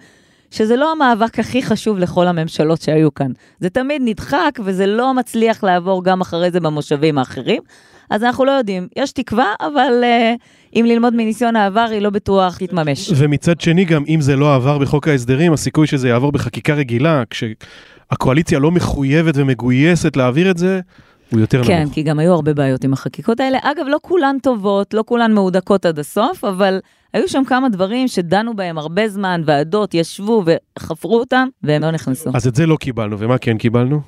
שזה 0.53 0.77
לא 0.77 0.93
המאבק 0.93 1.39
הכי 1.39 1.63
חשוב 1.63 1.99
לכל 1.99 2.27
הממשלות 2.27 2.83
שהיו 2.83 3.15
כאן. 3.15 3.33
זה 3.61 3.71
תמיד 3.71 4.03
נדחק 4.05 4.59
וזה 4.65 4.87
לא 4.87 5.15
מצליח 5.15 5.65
לעבור 5.65 6.05
גם 6.05 6.21
אחרי 6.21 6.51
זה 6.51 6.61
במושבים 6.61 7.19
האחרים. 7.19 7.63
אז 8.11 8.23
אנחנו 8.23 8.45
לא 8.45 8.51
יודעים. 8.51 8.89
יש 8.97 9.13
תקווה, 9.13 9.55
אבל 9.61 9.93
uh, 10.03 10.79
אם 10.79 10.85
ללמוד 10.89 11.15
מניסיון 11.15 11.57
העבר, 11.57 11.87
היא 11.91 12.01
לא 12.01 12.11
בטוח 12.11 12.57
תתממש. 12.57 13.13
ומצד 13.17 13.61
שני, 13.61 13.85
גם 13.85 14.05
אם 14.09 14.21
זה 14.21 14.37
לא 14.37 14.55
עבר 14.55 14.79
בחוק 14.79 15.09
ההסדרים, 15.09 15.53
הסיכוי 15.53 15.87
שזה 15.87 16.09
יעבור 16.09 16.33
בחקיקה 16.33 16.75
רגילה, 16.75 17.23
כשהקואליציה 17.31 18.59
לא 18.59 18.71
מחויבת 18.71 19.35
ומגויסת 19.37 20.17
להעביר 20.17 20.51
את 20.51 20.59
זה, 20.59 20.81
הוא 21.31 21.41
יותר 21.41 21.65
כן, 21.65 21.79
נמוך. 21.79 21.89
כן, 21.89 21.95
כי 21.95 22.03
גם 22.03 22.19
היו 22.19 22.33
הרבה 22.33 22.55
בעיות 22.55 22.85
עם 22.85 22.93
החקיקות 22.93 23.41
האלה. 23.41 23.59
אגב, 23.63 23.87
לא 23.89 23.99
כולן 24.03 24.37
טובות, 24.43 24.95
לא 24.95 25.05
כולן 25.07 25.33
מהודקות 25.33 25.87
עד 25.87 25.99
הסוף, 25.99 26.45
אבל 26.45 26.81
היו 27.15 27.29
שם 27.29 27.43
כמה 27.45 27.69
דברים 27.69 28.09
שדנו 28.09 28.57
בהם 28.57 28.79
הרבה 28.79 29.09
זמן, 29.09 29.43
ועדות 29.47 29.95
ישבו 29.95 30.45
וחפרו 30.47 31.19
אותם, 31.19 31.49
והם 31.63 31.83
לא 31.83 31.91
נכנסו. 31.91 32.31
אז 32.35 32.47
את 32.47 32.55
זה 32.55 32.67
לא 32.67 32.77
קיבלנו, 32.77 33.19
ומה 33.19 33.39
כן 33.39 33.59
קיבלנו? 33.59 34.01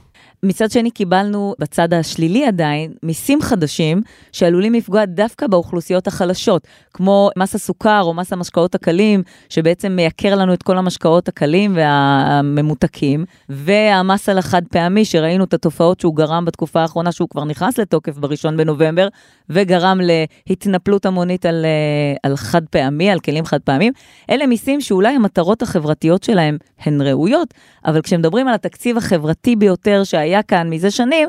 מצד 0.44 0.70
שני 0.70 0.90
קיבלנו 0.90 1.54
בצד 1.58 1.94
השלילי 1.94 2.46
עדיין 2.46 2.92
מיסים 3.02 3.42
חדשים 3.42 4.02
שעלולים 4.32 4.74
לפגוע 4.74 5.04
דווקא 5.04 5.46
באוכלוסיות 5.46 6.06
החלשות, 6.06 6.66
כמו 6.94 7.30
מס 7.38 7.54
הסוכר 7.54 8.02
או 8.02 8.14
מס 8.14 8.32
המשקאות 8.32 8.74
הקלים, 8.74 9.22
שבעצם 9.48 9.92
מייקר 9.92 10.34
לנו 10.34 10.54
את 10.54 10.62
כל 10.62 10.78
המשקאות 10.78 11.28
הקלים 11.28 11.76
והממותקים, 11.76 13.24
והמס 13.48 14.28
על 14.28 14.38
החד 14.38 14.62
פעמי, 14.70 15.04
שראינו 15.04 15.44
את 15.44 15.54
התופעות 15.54 16.00
שהוא 16.00 16.16
גרם 16.16 16.44
בתקופה 16.44 16.80
האחרונה, 16.80 17.12
שהוא 17.12 17.28
כבר 17.28 17.44
נכנס 17.44 17.78
לתוקף 17.78 18.16
בראשון 18.16 18.56
בנובמבר, 18.56 19.08
וגרם 19.50 20.00
להתנפלות 20.46 21.06
המונית 21.06 21.46
על, 21.46 21.64
אה, 21.64 22.16
על 22.22 22.36
חד 22.36 22.62
פעמי, 22.70 22.93
על 23.00 23.20
כלים 23.20 23.44
חד 23.44 23.60
פעמים. 23.60 23.92
אלה 24.30 24.46
מיסים 24.46 24.80
שאולי 24.80 25.14
המטרות 25.14 25.62
החברתיות 25.62 26.22
שלהם 26.22 26.58
הן 26.80 27.02
ראויות, 27.02 27.54
אבל 27.84 28.02
כשמדברים 28.02 28.48
על 28.48 28.54
התקציב 28.54 28.96
החברתי 28.96 29.56
ביותר 29.56 30.04
שהיה 30.04 30.42
כאן 30.42 30.70
מזה 30.70 30.90
שנים, 30.90 31.28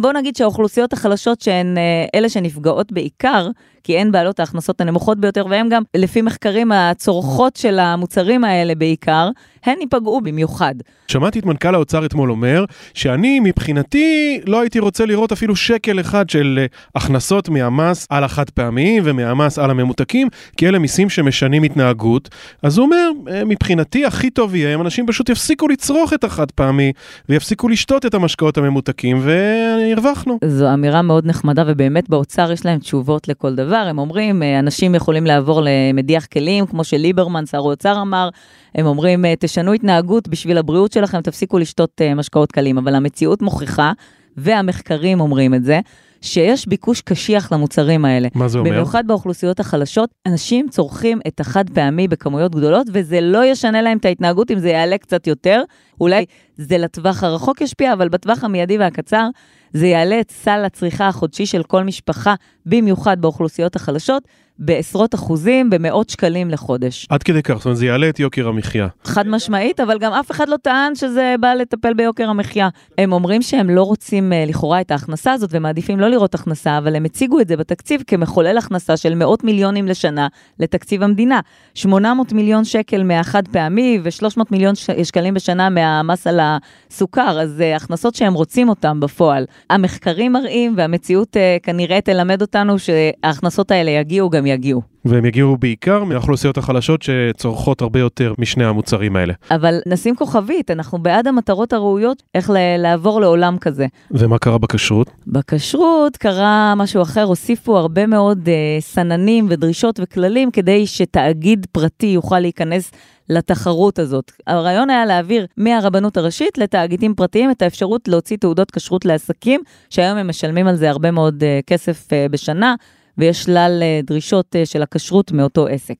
בוא 0.00 0.12
נגיד 0.12 0.36
שהאוכלוסיות 0.36 0.92
החלשות 0.92 1.40
שהן 1.40 1.78
אה, 1.78 2.04
אלה 2.14 2.28
שנפגעות 2.28 2.92
בעיקר, 2.92 3.48
כי 3.84 3.98
הן 3.98 4.12
בעלות 4.12 4.40
ההכנסות 4.40 4.80
הנמוכות 4.80 5.18
ביותר, 5.20 5.46
והן 5.50 5.68
גם, 5.68 5.82
לפי 5.96 6.22
מחקרים, 6.22 6.72
הצורכות 6.72 7.56
של 7.56 7.78
המוצרים 7.78 8.44
האלה 8.44 8.74
בעיקר, 8.74 9.30
הן 9.64 9.80
ייפגעו 9.80 10.20
במיוחד. 10.20 10.74
שמעתי 11.08 11.38
את 11.38 11.46
מנכ"ל 11.46 11.74
האוצר 11.74 12.06
אתמול 12.06 12.30
אומר, 12.30 12.64
שאני 12.94 13.40
מבחינתי 13.40 14.40
לא 14.46 14.60
הייתי 14.60 14.78
רוצה 14.78 15.06
לראות 15.06 15.32
אפילו 15.32 15.56
שקל 15.56 16.00
אחד 16.00 16.30
של 16.30 16.58
אה, 16.60 16.66
הכנסות 16.94 17.48
מהמס 17.48 18.06
על 18.10 18.24
החד 18.24 18.50
פעמיים 18.50 19.02
ומהמס 19.06 19.58
על 19.58 19.70
הממותקים, 19.70 20.28
כי 20.56 20.68
אלה 20.68 20.78
מיסים 20.78 21.10
שמשנים 21.10 21.62
התנהגות. 21.62 22.28
אז 22.62 22.78
הוא 22.78 22.84
אומר, 22.84 23.10
אה, 23.30 23.44
מבחינתי 23.44 24.06
הכי 24.06 24.30
טוב 24.30 24.54
יהיה 24.54 24.74
אם 24.74 24.80
אנשים 24.80 25.06
פשוט 25.06 25.28
יפסיקו 25.28 25.68
לצרוך 25.68 26.12
את 26.12 26.24
החד 26.24 26.50
פעמי, 26.50 26.92
ויפסיקו 27.28 27.68
לשתות 27.68 28.06
את 28.06 28.14
המשקאות 28.14 28.58
הממותקים, 28.58 29.20
והרווחנו. 29.64 30.38
זו 30.44 30.74
אמירה 30.74 31.02
מאוד 31.02 31.26
נחמדה, 31.26 31.64
ובאמת 31.66 32.08
באוצר 32.08 32.52
יש 32.52 32.66
להם 32.66 32.78
תשובות 32.78 33.28
לכל 33.28 33.54
דבר. 33.54 33.86
הם 33.88 33.98
אומרים, 33.98 34.42
אה, 34.42 34.58
אנשים 34.58 34.94
יכולים 34.94 35.26
לעבור 35.26 35.62
למדיח 35.64 36.26
כלים, 36.26 36.66
כמו 36.66 36.84
שליברמן, 36.84 37.46
שר 37.46 37.58
האוצר 37.58 38.02
אמר, 38.02 38.28
הם 38.74 38.86
אומרים, 38.86 39.24
תשנו 39.38 39.72
התנהגות 39.72 40.28
בשביל 40.28 40.58
הבריאות 40.58 40.92
שלכם, 40.92 41.20
תפסיקו 41.20 41.58
לשתות 41.58 42.00
משקאות 42.16 42.52
קלים, 42.52 42.78
אבל 42.78 42.94
המציאות 42.94 43.42
מוכיחה, 43.42 43.92
והמחקרים 44.36 45.20
אומרים 45.20 45.54
את 45.54 45.64
זה, 45.64 45.80
שיש 46.24 46.68
ביקוש 46.68 47.00
קשיח 47.00 47.52
למוצרים 47.52 48.04
האלה. 48.04 48.28
מה 48.34 48.48
זה 48.48 48.58
אומר? 48.58 48.70
במיוחד 48.70 49.06
באוכלוסיות 49.06 49.60
החלשות, 49.60 50.10
אנשים 50.26 50.68
צורכים 50.68 51.20
את 51.28 51.40
החד 51.40 51.70
פעמי 51.70 52.08
בכמויות 52.08 52.54
גדולות, 52.54 52.86
וזה 52.92 53.20
לא 53.20 53.44
ישנה 53.44 53.82
להם 53.82 53.98
את 53.98 54.04
ההתנהגות 54.04 54.50
אם 54.50 54.58
זה 54.58 54.68
יעלה 54.68 54.98
קצת 54.98 55.26
יותר. 55.26 55.62
אולי 56.00 56.24
זה 56.56 56.78
לטווח 56.78 57.22
הרחוק 57.24 57.60
ישפיע, 57.60 57.92
אבל 57.92 58.08
בטווח 58.08 58.44
המיידי 58.44 58.78
והקצר, 58.78 59.28
זה 59.72 59.86
יעלה 59.86 60.20
את 60.20 60.30
סל 60.30 60.64
הצריכה 60.64 61.08
החודשי 61.08 61.46
של 61.46 61.62
כל 61.62 61.84
משפחה, 61.84 62.34
במיוחד 62.66 63.20
באוכלוסיות 63.20 63.76
החלשות, 63.76 64.22
בעשרות 64.58 65.14
אחוזים, 65.14 65.70
במאות 65.70 66.10
שקלים 66.10 66.50
לחודש. 66.50 67.06
עד 67.10 67.22
כדי 67.22 67.42
כך, 67.42 67.54
זאת 67.54 67.64
אומרת, 67.64 67.76
זה 67.76 67.86
יעלה 67.86 68.08
את 68.08 68.20
יוקר 68.20 68.48
המחיה. 68.48 68.88
חד 69.04 69.28
משמעית, 69.28 69.80
אבל 69.80 69.98
גם 69.98 70.12
אף 70.12 70.30
אחד 70.30 70.48
לא 70.48 70.56
טען 70.56 70.94
שזה 70.94 71.34
בא 71.40 71.54
לטפל 71.54 71.94
ביוקר 71.94 72.28
המחיה. 72.28 72.68
הם 72.98 73.12
אומרים 73.12 73.42
שהם 73.42 73.70
לא 73.70 73.82
רוצים 73.82 74.32
uh, 74.32 74.48
לכאורה 74.48 74.80
את 74.80 74.90
ההכנסה 74.90 75.32
הזאת 75.32 75.50
ומעדיפים 75.52 76.00
לא 76.00 76.08
לראות 76.08 76.34
הכנסה, 76.34 76.78
אבל 76.78 76.96
הם 76.96 77.04
הציגו 77.04 77.40
את 77.40 77.48
זה 77.48 77.56
בתקציב 77.56 78.02
כמחולל 78.06 78.58
הכנסה 78.58 78.96
של 78.96 79.14
מאות 79.14 79.44
מיליונים 79.44 79.86
לשנה 79.86 80.28
לתקציב 80.58 81.02
המדינה. 81.02 81.40
800 81.74 82.32
מיליון 82.32 82.64
שקל 82.64 83.02
מהחד 83.02 83.48
פעמי 83.48 84.00
ו-300 84.02 84.42
מיליון 84.50 84.74
שקלים 85.04 85.34
בשנה 85.34 85.68
מהמס 85.70 86.26
על 86.26 86.40
הסוכר, 86.42 87.40
אז 87.40 87.62
uh, 87.62 87.76
הכנסות 87.76 88.14
שהם 88.14 88.34
רוצים 88.34 88.68
אותם 88.68 89.00
בפועל. 89.00 89.44
המחקרים 89.70 90.32
מראים 90.32 90.74
והמציאות 90.76 91.36
uh, 91.36 91.62
כנראה 91.62 92.00
תלמד 92.00 92.42
אותנו 92.42 92.76
שההכנסות 92.78 93.70
האלה 93.70 93.90
יגיעו 93.90 94.30
גם 94.30 94.43
יגיעו. 94.46 94.94
והם 95.04 95.24
יגיעו 95.24 95.56
בעיקר 95.56 96.04
מהאוכלוסיות 96.04 96.58
החלשות 96.58 97.02
שצורכות 97.02 97.82
הרבה 97.82 98.00
יותר 98.00 98.34
משני 98.38 98.64
המוצרים 98.64 99.16
האלה. 99.16 99.34
אבל 99.50 99.80
נשים 99.86 100.16
כוכבית, 100.16 100.70
אנחנו 100.70 100.98
בעד 100.98 101.26
המטרות 101.26 101.72
הראויות 101.72 102.22
איך 102.34 102.50
לעבור 102.78 103.20
לעולם 103.20 103.58
כזה. 103.58 103.86
ומה 104.10 104.38
קרה 104.38 104.58
בכשרות? 104.58 105.10
בכשרות 105.26 106.16
קרה 106.16 106.74
משהו 106.76 107.02
אחר, 107.02 107.22
הוסיפו 107.22 107.76
הרבה 107.76 108.06
מאוד 108.06 108.48
uh, 108.48 108.50
סננים 108.80 109.46
ודרישות 109.50 110.00
וכללים 110.02 110.50
כדי 110.50 110.86
שתאגיד 110.86 111.66
פרטי 111.72 112.06
יוכל 112.06 112.38
להיכנס 112.38 112.92
לתחרות 113.28 113.98
הזאת. 113.98 114.32
הרעיון 114.46 114.90
היה 114.90 115.06
להעביר 115.06 115.46
מהרבנות 115.56 116.16
הראשית 116.16 116.58
לתאגידים 116.58 117.14
פרטיים 117.14 117.50
את 117.50 117.62
האפשרות 117.62 118.08
להוציא 118.08 118.36
תעודות 118.36 118.70
כשרות 118.70 119.04
לעסקים, 119.04 119.60
שהיום 119.90 120.18
הם 120.18 120.28
משלמים 120.28 120.66
על 120.66 120.76
זה 120.76 120.90
הרבה 120.90 121.10
מאוד 121.10 121.42
uh, 121.42 121.66
כסף 121.66 122.06
uh, 122.06 122.32
בשנה. 122.32 122.74
ויש 123.18 123.42
שלל 123.42 123.78
אה, 123.82 124.00
דרישות 124.04 124.56
אה, 124.56 124.66
של 124.66 124.82
הכשרות 124.82 125.32
מאותו 125.32 125.66
עסק. 125.66 125.94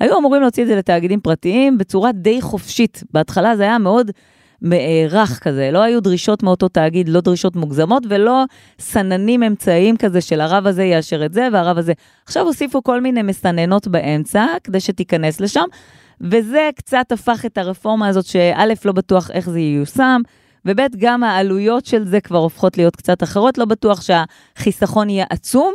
היו 0.00 0.18
אמורים 0.18 0.42
להוציא 0.42 0.62
את 0.62 0.68
זה 0.68 0.76
לתאגידים 0.76 1.20
פרטיים 1.20 1.78
בצורה 1.78 2.12
די 2.12 2.42
חופשית. 2.42 3.02
בהתחלה 3.12 3.56
זה 3.56 3.62
היה 3.62 3.78
מאוד 3.78 4.10
רך 5.08 5.38
כזה, 5.38 5.70
לא 5.72 5.82
היו 5.82 6.00
דרישות 6.00 6.42
מאותו 6.42 6.68
תאגיד, 6.68 7.08
לא 7.08 7.20
דרישות 7.20 7.56
מוגזמות 7.56 8.02
ולא 8.08 8.44
סננים 8.78 9.42
אמצעיים 9.42 9.96
כזה 9.96 10.20
של 10.20 10.40
הרב 10.40 10.66
הזה 10.66 10.84
יאשר 10.84 11.24
את 11.24 11.32
זה 11.32 11.48
והרב 11.52 11.78
הזה. 11.78 11.92
עכשיו 12.24 12.46
הוסיפו 12.46 12.82
כל 12.82 13.00
מיני 13.00 13.22
מסננות 13.22 13.88
באמצע 13.88 14.46
כדי 14.64 14.80
שתיכנס 14.80 15.40
לשם, 15.40 15.64
וזה 16.20 16.70
קצת 16.76 17.12
הפך 17.12 17.44
את 17.46 17.58
הרפורמה 17.58 18.08
הזאת 18.08 18.24
שא', 18.24 18.64
לא 18.84 18.92
בטוח 18.92 19.30
איך 19.30 19.50
זה 19.50 19.58
ייושם. 19.58 20.22
וב', 20.64 20.80
גם 20.96 21.24
העלויות 21.24 21.86
של 21.86 22.04
זה 22.04 22.20
כבר 22.20 22.38
הופכות 22.38 22.78
להיות 22.78 22.96
קצת 22.96 23.22
אחרות, 23.22 23.58
לא 23.58 23.64
בטוח 23.64 24.00
שהחיסכון 24.00 25.10
יהיה 25.10 25.26
עצום, 25.30 25.74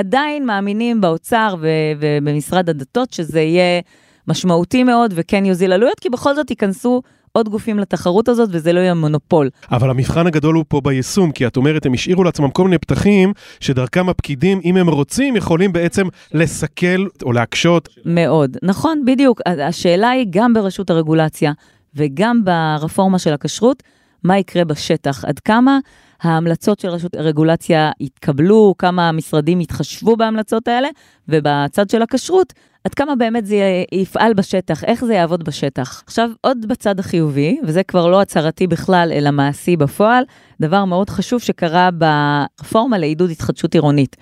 עדיין 0.00 0.46
מאמינים 0.46 1.00
באוצר 1.00 1.54
ובמשרד 1.60 2.68
הדתות 2.68 3.12
שזה 3.12 3.40
יהיה 3.40 3.80
משמעותי 4.28 4.84
מאוד 4.84 5.12
וכן 5.16 5.44
יוזיל 5.44 5.72
עלויות, 5.72 6.00
כי 6.00 6.10
בכל 6.10 6.34
זאת 6.34 6.50
ייכנסו 6.50 7.02
עוד 7.32 7.48
גופים 7.48 7.78
לתחרות 7.78 8.28
הזאת 8.28 8.48
וזה 8.52 8.72
לא 8.72 8.80
יהיה 8.80 8.94
מונופול. 8.94 9.50
אבל 9.70 9.90
המבחן 9.90 10.26
הגדול 10.26 10.54
הוא 10.54 10.64
פה 10.68 10.80
ביישום, 10.84 11.32
כי 11.32 11.46
את 11.46 11.56
אומרת, 11.56 11.86
הם 11.86 11.92
השאירו 11.92 12.24
לעצמם 12.24 12.50
כל 12.50 12.64
מיני 12.64 12.78
פתחים 12.78 13.32
שדרכם 13.60 14.08
הפקידים, 14.08 14.60
אם 14.64 14.76
הם 14.76 14.88
רוצים, 14.88 15.36
יכולים 15.36 15.72
בעצם 15.72 16.06
לסכל 16.34 17.06
או 17.22 17.32
להקשות. 17.32 17.88
מאוד, 18.04 18.56
נכון, 18.62 19.04
בדיוק. 19.04 19.40
השאלה 19.46 20.08
היא 20.08 20.26
גם 20.30 20.54
ברשות 20.54 20.90
הרגולציה 20.90 21.52
וגם 21.94 22.44
ברפורמה 22.44 23.18
של 23.18 23.32
הכשרות, 23.32 23.82
מה 24.24 24.38
יקרה 24.38 24.64
בשטח, 24.64 25.24
עד 25.24 25.38
כמה 25.38 25.78
ההמלצות 26.22 26.80
של 26.80 26.88
רשות 26.88 27.14
הרגולציה 27.14 27.90
יתקבלו, 28.00 28.74
כמה 28.78 29.08
המשרדים 29.08 29.60
יתחשבו 29.60 30.16
בהמלצות 30.16 30.68
האלה, 30.68 30.88
ובצד 31.28 31.90
של 31.90 32.02
הכשרות, 32.02 32.52
עד 32.84 32.94
כמה 32.94 33.16
באמת 33.16 33.46
זה 33.46 33.56
יפעל 33.92 34.34
בשטח, 34.34 34.84
איך 34.84 35.04
זה 35.04 35.14
יעבוד 35.14 35.44
בשטח. 35.44 36.02
עכשיו, 36.06 36.30
עוד 36.40 36.68
בצד 36.68 37.00
החיובי, 37.00 37.58
וזה 37.64 37.82
כבר 37.82 38.06
לא 38.06 38.20
הצהרתי 38.20 38.66
בכלל, 38.66 39.12
אלא 39.14 39.30
מעשי 39.30 39.76
בפועל, 39.76 40.24
דבר 40.60 40.84
מאוד 40.84 41.10
חשוב 41.10 41.40
שקרה 41.40 41.88
ברפורמה 41.90 42.98
לעידוד 42.98 43.30
התחדשות 43.30 43.74
עירונית. 43.74 44.16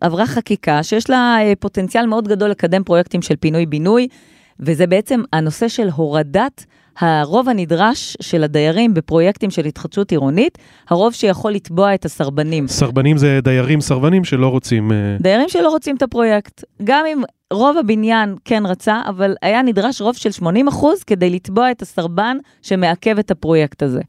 עברה 0.00 0.26
חקיקה 0.26 0.82
שיש 0.82 1.10
לה 1.10 1.36
אה, 1.40 1.52
פוטנציאל 1.60 2.06
מאוד 2.06 2.28
גדול 2.28 2.50
לקדם 2.50 2.84
פרויקטים 2.84 3.22
של 3.22 3.36
פינוי-בינוי, 3.36 4.08
וזה 4.60 4.86
בעצם 4.86 5.22
הנושא 5.32 5.68
של 5.68 5.88
הורדת 5.88 6.64
הרוב 6.98 7.48
הנדרש 7.48 8.16
של 8.20 8.44
הדיירים 8.44 8.94
בפרויקטים 8.94 9.50
של 9.50 9.64
התחדשות 9.64 10.10
עירונית, 10.10 10.58
הרוב 10.88 11.12
שיכול 11.12 11.52
לתבוע 11.52 11.94
את 11.94 12.04
הסרבנים. 12.04 12.68
סרבנים 12.68 13.16
זה 13.16 13.40
דיירים 13.42 13.80
סרבנים 13.80 14.24
שלא 14.24 14.48
רוצים... 14.48 14.92
אה, 14.92 14.96
דיירים 15.20 15.48
שלא 15.48 15.68
רוצים 15.70 15.96
את 15.96 16.02
הפרויקט. 16.02 16.64
גם 16.84 17.04
אם 17.06 17.22
רוב 17.52 17.76
הבניין 17.76 18.34
כן 18.44 18.66
רצה, 18.66 19.00
אבל 19.08 19.34
היה 19.42 19.62
נדרש 19.62 20.00
רוב 20.00 20.16
של 20.16 20.30
80 20.30 20.68
אחוז 20.68 21.02
כדי 21.02 21.30
לתבוע 21.30 21.70
את 21.70 21.82
הסרבן 21.82 22.36
שמעכב 22.62 23.18
את 23.18 23.30
הפרויקט 23.30 23.82
הזה. 23.82 24.00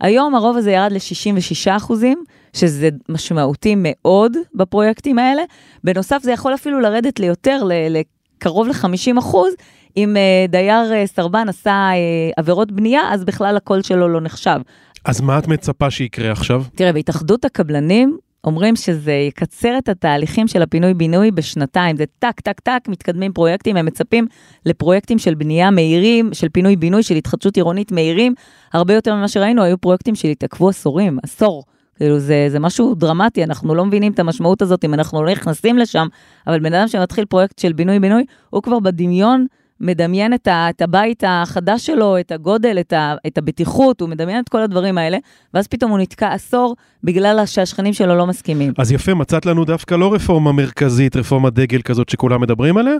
היום 0.00 0.34
הרוב 0.34 0.56
הזה 0.56 0.70
ירד 0.70 0.92
ל-66 0.92 1.76
אחוזים, 1.76 2.24
שזה 2.52 2.88
משמעותי 3.08 3.74
מאוד 3.76 4.36
בפרויקטים 4.54 5.18
האלה. 5.18 5.42
בנוסף, 5.84 6.22
זה 6.22 6.32
יכול 6.32 6.54
אפילו 6.54 6.80
לרדת 6.80 7.20
ליותר, 7.20 7.62
לקרוב 7.90 8.68
ל-50 8.68 9.18
אחוז, 9.18 9.52
אם 9.96 10.16
אה, 10.16 10.50
דייר 10.50 10.92
אה, 10.92 11.06
סרבן 11.06 11.48
עשה 11.48 11.90
אה, 11.92 12.32
עבירות 12.36 12.72
בנייה, 12.72 13.00
אז 13.12 13.24
בכלל 13.24 13.56
הקול 13.56 13.82
שלו 13.82 14.08
לא 14.08 14.20
נחשב. 14.20 14.60
אז 15.04 15.20
מה 15.20 15.38
את 15.38 15.48
מצפה 15.48 15.90
שיקרה 15.90 16.32
עכשיו? 16.32 16.62
תראה, 16.74 16.92
בהתאחדות 16.92 17.44
הקבלנים 17.44 18.18
אומרים 18.44 18.76
שזה 18.76 19.12
יקצר 19.12 19.78
את 19.78 19.88
התהליכים 19.88 20.48
של 20.48 20.62
הפינוי-בינוי 20.62 21.30
בשנתיים. 21.30 21.96
זה 21.96 22.04
טק, 22.18 22.40
טק, 22.40 22.60
טק, 22.60 22.80
מתקדמים 22.88 23.32
פרויקטים, 23.32 23.76
הם 23.76 23.86
מצפים 23.86 24.26
לפרויקטים 24.66 25.18
של 25.18 25.34
בנייה 25.34 25.70
מהירים, 25.70 26.30
של 26.32 26.48
פינוי-בינוי, 26.48 27.02
של 27.02 27.14
התחדשות 27.14 27.56
עירונית 27.56 27.92
מהירים, 27.92 28.34
הרבה 28.72 28.94
יותר 28.94 29.14
ממה 29.14 29.28
שראינו, 29.28 29.62
היו 29.62 29.78
פרויקטים 29.78 30.14
שהתעכבו 30.14 30.68
עשורים, 30.68 31.18
עשור. 31.22 31.64
כאילו 31.96 32.18
זה, 32.18 32.46
זה 32.48 32.58
משהו 32.58 32.94
דרמטי, 32.94 33.44
אנחנו 33.44 33.74
לא 33.74 33.84
מבינים 33.84 34.12
את 34.12 34.18
המשמעות 34.18 34.62
הזאת 34.62 34.84
אם 34.84 34.94
אנחנו 34.94 35.22
לא 35.22 35.30
נכנסים 35.32 35.78
לשם, 35.78 36.06
אבל 36.46 36.60
בן 36.60 36.74
אדם 36.74 36.88
שמתחיל 36.88 37.24
פרויקט 37.24 37.58
של 37.58 37.72
בינוי-בינוי, 37.72 38.24
הוא 38.50 38.62
כבר 38.62 38.80
בדמיון 38.80 39.46
מדמיין 39.80 40.34
את, 40.34 40.46
ה, 40.48 40.70
את 40.70 40.82
הבית 40.82 41.24
החדש 41.26 41.86
שלו, 41.86 42.18
את 42.20 42.32
הגודל, 42.32 42.78
את, 42.80 42.92
ה, 42.92 43.14
את 43.26 43.38
הבטיחות, 43.38 44.00
הוא 44.00 44.08
מדמיין 44.08 44.42
את 44.42 44.48
כל 44.48 44.62
הדברים 44.62 44.98
האלה, 44.98 45.18
ואז 45.54 45.66
פתאום 45.66 45.90
הוא 45.90 45.98
נתקע 45.98 46.32
עשור 46.32 46.76
בגלל 47.04 47.46
שהשכנים 47.46 47.92
שלו 47.92 48.14
לא 48.16 48.26
מסכימים. 48.26 48.72
אז 48.78 48.92
יפה, 48.92 49.14
מצאת 49.14 49.46
לנו 49.46 49.64
דווקא 49.64 49.94
לא 49.94 50.14
רפורמה 50.14 50.52
מרכזית, 50.52 51.16
רפורמת 51.16 51.52
דגל 51.52 51.82
כזאת 51.82 52.08
שכולם 52.08 52.40
מדברים 52.40 52.76
עליה, 52.76 52.94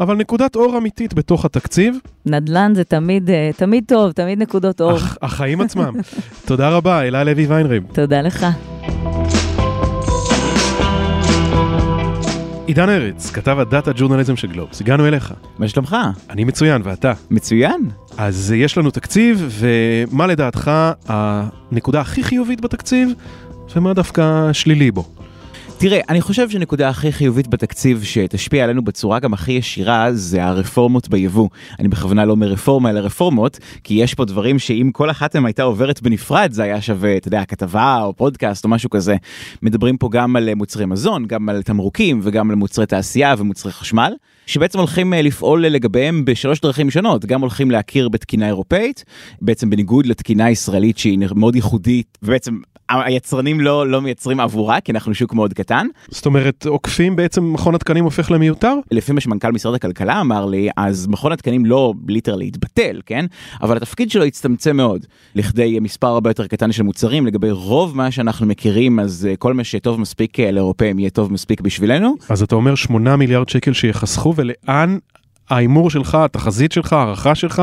אבל 0.00 0.16
נקודת 0.16 0.56
אור 0.56 0.78
אמיתית 0.78 1.14
בתוך 1.14 1.44
התקציב. 1.44 1.96
נדל"ן 2.26 2.72
זה 2.74 2.84
תמיד, 2.84 3.30
אה, 3.30 3.50
תמיד 3.56 3.84
טוב, 3.88 4.12
תמיד 4.12 4.38
נקודות 4.38 4.80
אור. 4.80 4.92
הח, 4.92 5.18
החיים 5.22 5.60
עצמם. 5.60 5.94
תודה 6.46 6.68
רבה, 6.68 7.02
אלה 7.02 7.24
לוי 7.24 7.46
ויינריב. 7.46 7.82
תודה 7.92 8.22
לך. 8.22 8.46
עידן 12.66 12.88
ארץ, 12.88 13.30
כתב 13.30 13.58
הדאטה 13.58 13.90
ג'ורנליזם 13.96 14.36
של 14.36 14.48
גלובס, 14.48 14.80
הגענו 14.80 15.06
אליך. 15.08 15.32
מה 15.58 15.68
שלומך? 15.68 15.96
אני 16.30 16.44
מצוין, 16.44 16.82
ואתה? 16.84 17.12
מצוין. 17.30 17.88
אז 18.16 18.52
יש 18.56 18.78
לנו 18.78 18.90
תקציב, 18.90 19.48
ומה 19.58 20.26
לדעתך 20.26 20.70
הנקודה 21.06 22.00
הכי 22.00 22.24
חיובית 22.24 22.60
בתקציב, 22.60 23.08
ומה 23.76 23.94
דווקא 23.94 24.52
שלילי 24.52 24.90
בו? 24.90 25.04
תראה, 25.78 26.00
אני 26.08 26.20
חושב 26.20 26.50
שנקודה 26.50 26.88
הכי 26.88 27.12
חיובית 27.12 27.48
בתקציב 27.48 28.02
שתשפיע 28.02 28.64
עלינו 28.64 28.84
בצורה 28.84 29.18
גם 29.18 29.34
הכי 29.34 29.52
ישירה 29.52 30.12
זה 30.12 30.44
הרפורמות 30.44 31.08
ביבוא. 31.08 31.48
אני 31.78 31.88
בכוונה 31.88 32.24
לא 32.24 32.32
אומר 32.32 32.46
רפורמה 32.46 32.90
אלא 32.90 33.00
רפורמות, 33.00 33.58
כי 33.84 33.94
יש 33.94 34.14
פה 34.14 34.24
דברים 34.24 34.58
שאם 34.58 34.90
כל 34.92 35.10
אחת 35.10 35.36
מהן 35.36 35.46
הייתה 35.46 35.62
עוברת 35.62 36.02
בנפרד 36.02 36.52
זה 36.52 36.62
היה 36.62 36.80
שווה, 36.80 37.16
אתה 37.16 37.28
יודע, 37.28 37.44
כתבה 37.44 37.98
או 38.02 38.16
פודקאסט 38.16 38.64
או 38.64 38.70
משהו 38.70 38.90
כזה. 38.90 39.16
מדברים 39.62 39.96
פה 39.96 40.08
גם 40.12 40.36
על 40.36 40.54
מוצרי 40.54 40.86
מזון, 40.86 41.26
גם 41.26 41.48
על 41.48 41.62
תמרוקים 41.62 42.20
וגם 42.22 42.50
על 42.50 42.56
מוצרי 42.56 42.86
תעשייה 42.86 43.34
ומוצרי 43.38 43.72
חשמל. 43.72 44.12
שבעצם 44.46 44.78
הולכים 44.78 45.12
לפעול 45.12 45.66
לגביהם 45.66 46.24
בשלוש 46.24 46.60
דרכים 46.60 46.90
שונות, 46.90 47.24
גם 47.24 47.40
הולכים 47.40 47.70
להכיר 47.70 48.08
בתקינה 48.08 48.46
אירופאית, 48.46 49.04
בעצם 49.42 49.70
בניגוד 49.70 50.06
לתקינה 50.06 50.50
ישראלית 50.50 50.98
שהיא 50.98 51.18
מאוד 51.34 51.56
ייחודית, 51.56 52.18
ובעצם 52.22 52.58
היצרנים 52.88 53.60
לא, 53.60 53.88
לא 53.88 54.02
מייצרים 54.02 54.40
עבורה, 54.40 54.80
כי 54.80 54.92
אנחנו 54.92 55.14
שוק 55.14 55.34
מאוד 55.34 55.52
קטן. 55.52 55.63
זאת 56.08 56.26
אומרת, 56.26 56.66
עוקפים 56.66 57.16
בעצם 57.16 57.52
מכון 57.52 57.74
התקנים 57.74 58.04
הופך 58.04 58.30
למיותר? 58.30 58.74
לפי 58.90 59.12
מה 59.12 59.20
שמנכ"ל 59.20 59.52
משרד 59.52 59.74
הכלכלה 59.74 60.20
אמר 60.20 60.46
לי, 60.46 60.68
אז 60.76 61.06
מכון 61.06 61.32
התקנים 61.32 61.66
לא 61.66 61.94
ליטרלי 62.08 62.46
התבטל, 62.46 63.00
כן? 63.06 63.26
אבל 63.62 63.76
התפקיד 63.76 64.10
שלו 64.10 64.24
הצטמצם 64.24 64.76
מאוד, 64.76 65.06
לכדי 65.34 65.78
מספר 65.80 66.06
הרבה 66.06 66.30
יותר 66.30 66.46
קטן 66.46 66.72
של 66.72 66.82
מוצרים, 66.82 67.26
לגבי 67.26 67.50
רוב 67.50 67.96
מה 67.96 68.10
שאנחנו 68.10 68.46
מכירים, 68.46 69.00
אז 69.00 69.28
כל 69.38 69.54
מה 69.54 69.64
שטוב 69.64 70.00
מספיק 70.00 70.40
לאירופאים 70.40 70.98
יהיה 70.98 71.10
טוב 71.10 71.32
מספיק 71.32 71.60
בשבילנו. 71.60 72.14
אז 72.28 72.42
אתה 72.42 72.54
אומר 72.54 72.74
8 72.74 73.16
מיליארד 73.16 73.48
שקל 73.48 73.72
שיחסכו, 73.72 74.34
ולאן 74.36 74.98
ההימור 75.50 75.90
שלך, 75.90 76.14
התחזית 76.14 76.72
שלך, 76.72 76.92
הערכה 76.92 77.34
שלך, 77.34 77.62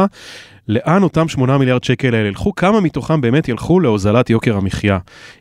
לאן 0.67 1.03
אותם 1.03 1.27
8 1.27 1.57
מיליארד 1.57 1.83
שקל 1.83 2.15
האלה 2.15 2.27
ילכו, 2.27 2.55
כמה 2.55 2.79
מתוכם 2.81 3.21
באמת 3.21 3.47
ילכו 3.47 3.79
להוזלת 3.79 4.29
יוקר 4.29 4.57
המחיה 4.57 4.97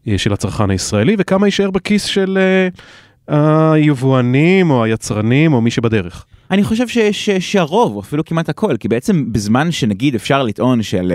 אה, 0.09 0.19
של 0.19 0.33
הצרכן 0.33 0.71
הישראלי, 0.71 1.17
וכמה 1.19 1.47
יישאר 1.47 1.71
בכיס 1.71 2.05
של 2.05 2.39
אה, 3.29 3.73
היבואנים 3.73 4.71
או 4.71 4.85
היצרנים 4.85 5.53
או 5.53 5.61
מי 5.61 5.71
שבדרך. 5.71 6.27
אני 6.51 6.65
חושב 6.65 6.89
שיש 6.89 7.31
שהרוב, 7.31 7.95
או 7.95 8.01
אפילו 8.01 8.25
כמעט 8.25 8.49
הכל, 8.49 8.77
כי 8.77 8.89
בעצם 8.89 9.33
בזמן 9.33 9.73
שנגיד 9.73 10.15
אפשר 10.15 10.43
לטעון 10.43 10.83
של, 10.83 11.13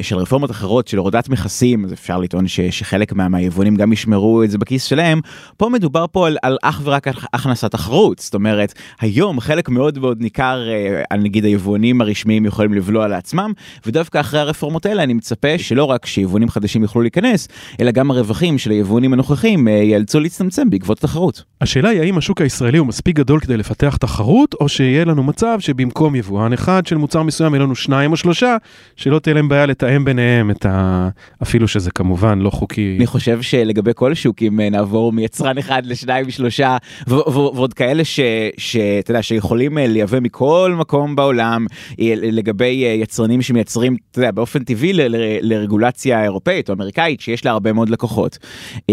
של 0.00 0.16
רפורמות 0.16 0.50
אחרות, 0.50 0.88
של 0.88 0.98
הורדת 0.98 1.28
מכסים, 1.28 1.84
אז 1.84 1.92
אפשר 1.92 2.18
לטעון 2.18 2.48
ש, 2.48 2.60
שחלק 2.60 3.12
מה, 3.12 3.28
מהיבואנים 3.28 3.76
גם 3.76 3.92
ישמרו 3.92 4.42
את 4.42 4.50
זה 4.50 4.58
בכיס 4.58 4.84
שלהם, 4.84 5.20
פה 5.56 5.68
מדובר 5.68 6.04
פה 6.12 6.26
על, 6.26 6.36
על 6.42 6.56
אך 6.62 6.80
ורק 6.84 7.06
הכנסת 7.32 7.70
תחרות, 7.70 8.18
זאת 8.18 8.34
אומרת, 8.34 8.74
היום 9.00 9.40
חלק 9.40 9.68
מאוד 9.68 9.98
מאוד 9.98 10.20
ניכר 10.20 10.68
אה, 11.12 11.16
נגיד 11.16 11.44
היבואנים 11.44 12.00
הרשמיים 12.00 12.46
יכולים 12.46 12.74
לבלוע 12.74 13.08
לעצמם, 13.08 13.52
ודווקא 13.86 14.20
אחרי 14.20 14.40
הרפורמות 14.40 14.86
האלה 14.86 15.02
אני 15.02 15.14
מצפה 15.14 15.58
שלא 15.58 15.84
רק 15.84 16.06
שיבואנים 16.06 16.48
חדשים 16.48 16.82
יוכלו 16.82 17.02
להיכנס, 17.02 17.48
אלא 17.80 17.90
גם 17.90 18.10
הרווחים 18.10 18.58
של 18.58 18.70
היבואנים 18.70 19.12
הנוכחים 19.12 19.68
אה, 19.68 19.72
ייאלצו 19.72 20.20
להצטמצם 20.20 20.70
בעקבות 20.70 20.98
התחרות. 20.98 21.42
השאלה 21.60 21.88
היא 21.88 22.00
האם 22.00 22.18
השוק 22.18 22.40
הישראלי 22.40 22.78
הוא 22.78 22.86
מספיק 22.86 23.16
גדול 23.16 23.40
כדי 23.40 23.56
לפתח 23.56 23.96
תחרות, 23.96 24.54
או 24.54 24.71
שיהיה 24.72 25.04
לנו 25.04 25.22
מצב 25.22 25.56
שבמקום 25.60 26.14
יבואן 26.14 26.52
אחד 26.52 26.86
של 26.86 26.96
מוצר 26.96 27.22
מסוים 27.22 27.54
יהיה 27.54 27.64
לנו 27.64 27.74
שניים 27.74 28.12
או 28.12 28.16
שלושה, 28.16 28.56
שלא 28.96 29.18
תהיה 29.18 29.34
להם 29.34 29.48
בעיה 29.48 29.66
לתאם 29.66 30.04
ביניהם 30.04 30.50
את 30.50 30.66
ה... 30.66 31.08
אפילו 31.42 31.68
שזה 31.68 31.90
כמובן 31.90 32.38
לא 32.38 32.50
חוקי. 32.50 32.94
אני 32.98 33.06
חושב 33.06 33.42
שלגבי 33.42 33.90
כל 33.94 34.14
שוקים 34.14 34.60
אה, 34.60 34.70
נעבור 34.70 35.12
מיצרן 35.12 35.58
אחד 35.58 35.86
לשניים 35.86 36.30
שלושה 36.30 36.76
ועוד 37.06 37.74
כאלה 37.74 38.04
שאתה 38.04 39.10
יודע 39.10 39.22
שיכולים 39.22 39.78
אה, 39.78 39.86
לייבא 39.86 40.20
מכל 40.20 40.74
מקום 40.78 41.16
בעולם 41.16 41.66
אה, 42.00 42.14
לגבי 42.16 42.84
יצרנים 43.02 43.42
שמייצרים 43.42 43.96
אתה 44.10 44.18
יודע, 44.18 44.30
באופן 44.30 44.64
טבעי 44.64 44.92
לרגולציה 45.42 46.22
אירופאית 46.22 46.68
או 46.68 46.74
אמריקאית 46.74 47.20
שיש 47.20 47.44
לה 47.44 47.50
הרבה 47.50 47.72
מאוד 47.72 47.88
לקוחות. 47.88 48.38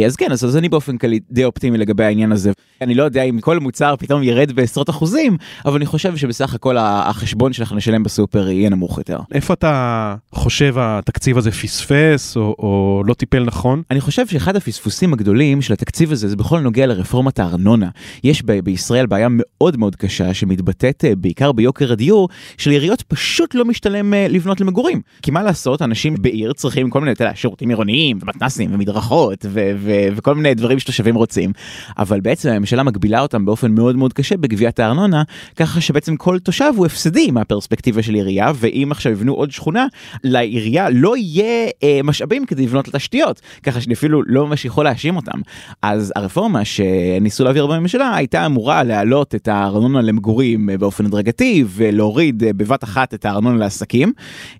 אז 0.05 0.15
כן 0.15 0.31
אז 0.31 0.57
אני 0.57 0.69
באופן 0.69 0.98
כללי 0.98 1.19
די 1.31 1.43
אופטימי 1.43 1.77
לגבי 1.77 2.03
העניין 2.03 2.31
הזה. 2.31 2.51
אני 2.81 2.95
לא 2.95 3.03
יודע 3.03 3.24
אם 3.24 3.39
כל 3.39 3.59
מוצר 3.59 3.95
פתאום 4.00 4.24
ירד 4.24 4.51
בעשרות 4.51 4.89
אחוזים 4.89 5.38
אבל 5.69 5.77
אני 5.77 5.85
חושב 5.85 6.17
שבסך 6.17 6.53
הכל 6.53 6.77
החשבון 6.79 7.53
שאנחנו 7.53 7.75
נשלם 7.75 8.03
בסופר 8.03 8.49
יהיה 8.49 8.69
נמוך 8.69 8.97
יותר. 8.97 9.19
איפה 9.31 9.53
אתה 9.53 10.15
חושב 10.31 10.75
התקציב 10.77 11.38
הזה 11.38 11.51
פספס 11.51 12.38
או, 12.38 12.55
או 12.60 13.03
לא 13.05 13.13
טיפל 13.13 13.43
נכון? 13.43 13.82
אני 13.91 14.01
חושב 14.01 14.27
שאחד 14.27 14.55
הפספוסים 14.55 15.13
הגדולים 15.13 15.62
של 15.62 15.73
התקציב 15.73 16.12
הזה 16.12 16.27
זה 16.27 16.36
בכל 16.36 16.60
נוגע 16.60 16.86
לרפורמת 16.86 17.39
הארנונה. 17.39 17.89
יש 18.23 18.43
ב- 18.45 18.60
בישראל 18.60 19.05
בעיה 19.05 19.27
מאוד 19.29 19.77
מאוד 19.77 19.95
קשה 19.95 20.34
שמתבטאת 20.34 21.05
אה, 21.05 21.15
בעיקר 21.15 21.51
ביוקר 21.51 21.91
הדיור, 21.91 22.29
שלעיריות 22.58 23.01
פשוט 23.01 23.55
לא 23.55 23.65
משתלם 23.65 24.13
אה, 24.13 24.27
לבנות 24.29 24.62
למגורים. 24.62 25.01
כי 25.21 25.32
מה 25.32 25.43
לעשות, 25.43 25.82
אנשים 25.82 26.15
בעיר 26.21 26.53
צריכים 26.53 26.89
כל 26.89 26.99
מיני, 26.99 27.12
אתה 27.12 27.23
יודע, 27.23 27.36
שירותים 27.36 27.69
עירוניים 27.69 28.19
ומתנסים 28.21 28.73
ומדרכות 28.73 29.45
ו- 29.49 29.71
ו- 29.77 30.08
וכל 30.15 30.36
מיני 30.36 30.53
דברים 30.53 30.79
שתושבים 30.79 31.15
רוצים, 31.15 31.51
אבל 31.97 32.19
בעצם 32.19 32.49
הממשלה 32.49 32.84
מגבילה 32.84 33.21
אותם 33.21 33.45
באופן 33.45 33.71
מאוד 33.71 33.95
מאוד 33.95 34.13
קשה 34.13 34.38
בגביית 34.38 34.79
הארנונה, 34.79 35.23
ככה 35.60 35.82
שבעצם 35.82 36.15
כל 36.15 36.39
תושב 36.39 36.74
הוא 36.76 36.86
הפסדי 36.86 37.32
מהפרספקטיבה 37.32 38.04
של 38.04 38.13
עירייה, 38.13 38.52
ואם 38.56 38.88
עכשיו 38.91 39.12
יבנו 39.12 39.34
עוד 39.34 39.52
שכונה, 39.52 39.88
לעירייה 40.24 40.89
לא 40.89 41.17
יהיה 41.17 41.69
אה, 41.84 42.00
משאבים 42.04 42.45
כדי 42.45 42.63
לבנות 42.63 42.88
לתשתיות, 42.88 43.41
ככה 43.63 43.82
שאני 43.82 43.93
אפילו 43.93 44.24
לא 44.26 44.48
ממש 44.48 44.65
יכול 44.65 44.84
להאשים 44.86 45.15
אותם. 45.15 45.39
אז 45.82 46.13
הרפורמה 46.15 46.65
שניסו 46.65 47.43
להעביר 47.43 47.67
בממשלה 47.67 48.15
הייתה 48.15 48.45
אמורה 48.45 48.84
להעלות 48.84 49.36
את 49.36 49.48
הארנונה 49.48 50.02
למגורים 50.02 50.69
אה, 50.69 50.78
באופן 50.78 51.06
הדרגתי 51.06 51.63
ולהוריד 51.67 52.43
אה, 52.43 52.54
בבת 52.54 52.84
אחת 52.84 53.13
את 53.13 53.26
הארנונה 53.26 53.58
לעסקים, 53.58 54.13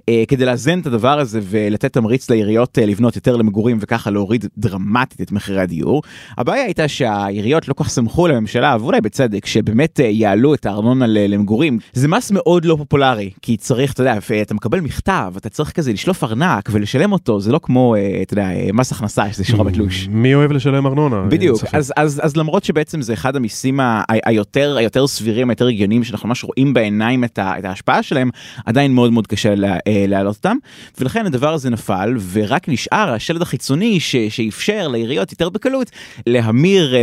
אה, 0.10 0.24
כדי 0.28 0.46
לאזן 0.46 0.80
את 0.80 0.86
הדבר 0.86 1.20
הזה 1.20 1.40
ולתת 1.44 1.94
תמריץ 1.94 2.30
לעיריות 2.30 2.80
אה, 2.80 2.86
לבנות 2.86 3.16
יותר 3.16 3.36
למגורים 3.36 3.78
וככה 3.82 4.12
להוריד 4.12 4.46
דרמטית 4.58 5.22
את 5.22 5.32
מחירי 5.32 5.62
הדיור. 5.62 6.02
הבעיה 6.38 6.64
הייתה 6.64 6.88
שהעיריות 6.88 7.68
לא 7.68 7.74
כל 7.74 7.84
כך 7.84 7.90
סמכו 7.90 8.28
לממשלה, 8.28 8.78
ואולי 8.80 9.02
בצדק, 9.02 9.46
שבאמת 9.46 10.00
אה, 10.00 10.06
יעלו 10.06 10.54
את 10.54 10.66
הארנונה 10.66 10.88
למגורים. 10.97 11.80
זה 11.93 12.08
מס 12.08 12.32
מאוד 12.32 12.65
לא 12.65 12.75
פופולרי, 12.75 13.30
כי 13.41 13.58
צריך, 13.58 13.93
אתה 13.93 14.02
יודע, 14.02 14.17
אתה 14.41 14.54
מקבל 14.54 14.80
מכתב, 14.80 15.34
אתה 15.38 15.49
צריך 15.49 15.71
כזה 15.71 15.93
לשלוף 15.93 16.23
ארנק 16.23 16.69
ולשלם 16.71 17.12
אותו, 17.12 17.39
זה 17.39 17.52
לא 17.52 17.60
כמו, 17.63 17.95
אה, 17.95 18.19
אתה 18.21 18.34
יודע, 18.34 18.49
אה, 18.52 18.69
מס 18.73 18.91
הכנסה, 18.91 19.34
שזה 19.34 19.43
שורה 19.43 19.63
בתלוש. 19.63 20.08
מי 20.12 20.36
אוהב 20.36 20.52
לשלם 20.52 20.88
ארנונה? 20.88 21.21
בדיוק, 21.21 21.63
אז, 21.73 21.93
אז, 21.95 22.21
אז 22.23 22.38
למרות 22.38 22.63
שבעצם 22.63 23.02
זה 23.02 23.13
אחד 23.13 23.36
המיסים 23.36 23.80
היותר, 24.25 24.75
היותר 24.78 25.08
סבירים, 25.08 25.49
היותר 25.49 25.67
הגיוניים, 25.67 26.04
שאנחנו 26.04 26.28
ממש 26.28 26.43
רואים 26.43 26.73
בעיניים 26.73 27.23
את, 27.23 27.39
ה, 27.39 27.60
את 27.60 27.65
ההשפעה 27.65 28.04
שלהם, 28.04 28.30
עדיין 28.65 28.93
מאוד 28.93 29.12
מאוד 29.12 29.28
קשה 29.28 29.56
לה, 29.56 29.78
להעלות 30.08 30.36
אותם, 30.36 30.58
ולכן 30.99 31.25
הדבר 31.25 31.54
הזה 31.54 31.69
נפל, 31.69 32.17
ורק 32.32 32.69
נשאר 32.69 33.13
השלד 33.13 33.41
החיצוני 33.41 33.99
ש, 33.99 34.15
שאפשר 34.15 34.88
לעיריות 34.88 35.32
יותר 35.32 35.49
בקלות 35.49 35.91
להמיר 36.28 36.95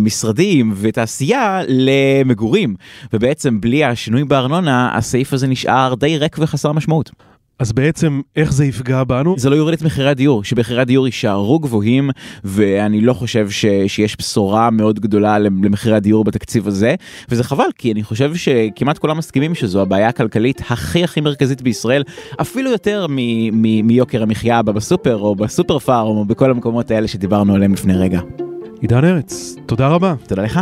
משרדים 0.00 0.72
ותעשייה 0.76 1.60
למגורים. 1.68 2.74
ובעצם 3.12 3.60
בלי 3.60 3.84
השינוי 3.84 4.24
בארנונה, 4.24 4.96
הסעיף 4.96 5.32
הזה 5.32 5.46
נשאר 5.46 5.94
די 5.94 6.18
ריק 6.18 6.36
וחסר 6.38 6.72
משמעות. 6.72 7.10
אז 7.58 7.72
בעצם 7.72 8.20
איך 8.36 8.52
זה 8.52 8.64
יפגע 8.64 9.04
בנו? 9.04 9.34
זה 9.38 9.50
לא 9.50 9.56
יוריד 9.56 9.74
את 9.74 9.82
מחירי 9.82 10.08
הדיור, 10.08 10.44
שמחירי 10.44 10.80
הדיור 10.80 11.06
יישארו 11.06 11.58
גבוהים, 11.58 12.10
ואני 12.44 13.00
לא 13.00 13.12
חושב 13.12 13.50
ש, 13.50 13.64
שיש 13.86 14.16
בשורה 14.18 14.70
מאוד 14.70 15.00
גדולה 15.00 15.38
למחירי 15.38 15.96
הדיור 15.96 16.24
בתקציב 16.24 16.68
הזה, 16.68 16.94
וזה 17.28 17.44
חבל, 17.44 17.64
כי 17.78 17.92
אני 17.92 18.02
חושב 18.02 18.34
שכמעט 18.34 18.98
כולם 18.98 19.18
מסכימים 19.18 19.54
שזו 19.54 19.82
הבעיה 19.82 20.08
הכלכלית 20.08 20.62
הכי 20.70 21.04
הכי 21.04 21.20
מרכזית 21.20 21.62
בישראל, 21.62 22.02
אפילו 22.40 22.70
יותר 22.70 23.06
מ, 23.10 23.16
מ, 23.52 23.86
מיוקר 23.86 24.22
המחיה 24.22 24.62
בסופר, 24.62 25.16
או 25.16 25.34
בסופר 25.34 25.78
פארם, 25.78 26.16
או 26.16 26.24
בכל 26.24 26.50
המקומות 26.50 26.90
האלה 26.90 27.08
שדיברנו 27.08 27.54
עליהם 27.54 27.72
לפני 27.72 27.94
רגע. 27.94 28.20
עידן 28.80 29.04
ארץ, 29.04 29.56
תודה 29.66 29.88
רבה. 29.88 30.14
תודה 30.26 30.42
לך. 30.42 30.60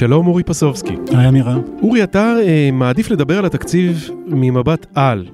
שלום 0.00 0.26
אורי 0.26 0.42
פסובסקי. 0.42 0.94
היי 1.16 1.28
אמירה. 1.28 1.56
אורי, 1.82 2.02
אתה 2.02 2.34
אה, 2.42 2.70
מעדיף 2.72 3.10
לדבר 3.10 3.38
על 3.38 3.44
התקציב 3.44 4.10
ממבט 4.26 4.86
על, 4.94 5.26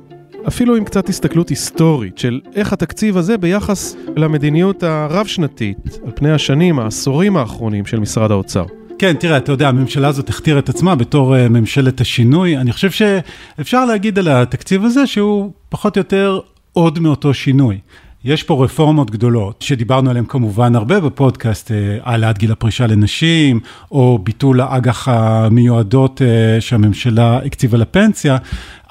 אפילו 0.48 0.76
עם 0.76 0.85
קצת 0.85 1.09
הסתכלות 1.09 1.48
היסטורית 1.48 2.18
של 2.18 2.40
איך 2.55 2.72
התקציב 2.72 3.16
הזה 3.16 3.38
ביחס 3.38 3.96
למדיניות 4.16 4.83
הרב-שנתית 4.83 5.98
על 6.05 6.12
פני 6.14 6.33
השנים, 6.33 6.79
העשורים 6.79 7.37
האחרונים 7.37 7.87
של 7.87 8.00
משרד 8.00 8.31
האוצר. 8.31 8.64
כן, 8.98 9.14
תראה, 9.16 9.37
אתה 9.37 9.52
יודע, 9.52 9.68
הממשלה 9.68 10.09
הזאת 10.09 10.29
הכתירה 10.29 10.59
את 10.59 10.68
עצמה 10.68 10.94
בתור 10.94 11.37
uh, 11.37 11.38
ממשלת 11.48 12.00
השינוי. 12.00 12.57
אני 12.57 12.72
חושב 12.72 12.90
שאפשר 12.90 13.85
להגיד 13.85 14.18
על 14.18 14.29
התקציב 14.29 14.85
הזה 14.85 15.07
שהוא 15.07 15.52
פחות 15.68 15.96
או 15.96 16.00
יותר 16.00 16.40
עוד 16.72 16.98
מאותו 16.98 17.35
שינוי. 17.35 17.79
יש 18.26 18.42
פה 18.42 18.64
רפורמות 18.64 19.10
גדולות, 19.10 19.62
שדיברנו 19.62 20.10
עליהן 20.10 20.24
כמובן 20.28 20.76
הרבה 20.76 21.00
בפודקאסט, 21.00 21.70
אה, 21.70 21.98
העלאת 22.02 22.38
גיל 22.38 22.52
הפרישה 22.52 22.86
לנשים, 22.86 23.60
או 23.90 24.18
ביטול 24.22 24.60
האג"ח 24.60 25.08
המיועדות 25.08 26.22
אה, 26.22 26.60
שהממשלה 26.60 27.36
הקציבה 27.44 27.78
לפנסיה, 27.78 28.36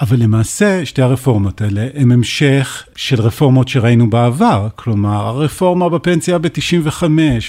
אבל 0.01 0.17
למעשה 0.19 0.85
שתי 0.85 1.01
הרפורמות 1.01 1.61
האלה 1.61 1.87
הן 1.93 2.11
המשך 2.11 2.85
של 2.95 3.21
רפורמות 3.21 3.67
שראינו 3.67 4.09
בעבר, 4.09 4.67
כלומר 4.75 5.27
הרפורמה 5.27 5.89
בפנסיה 5.89 6.37
ב-95 6.37 7.03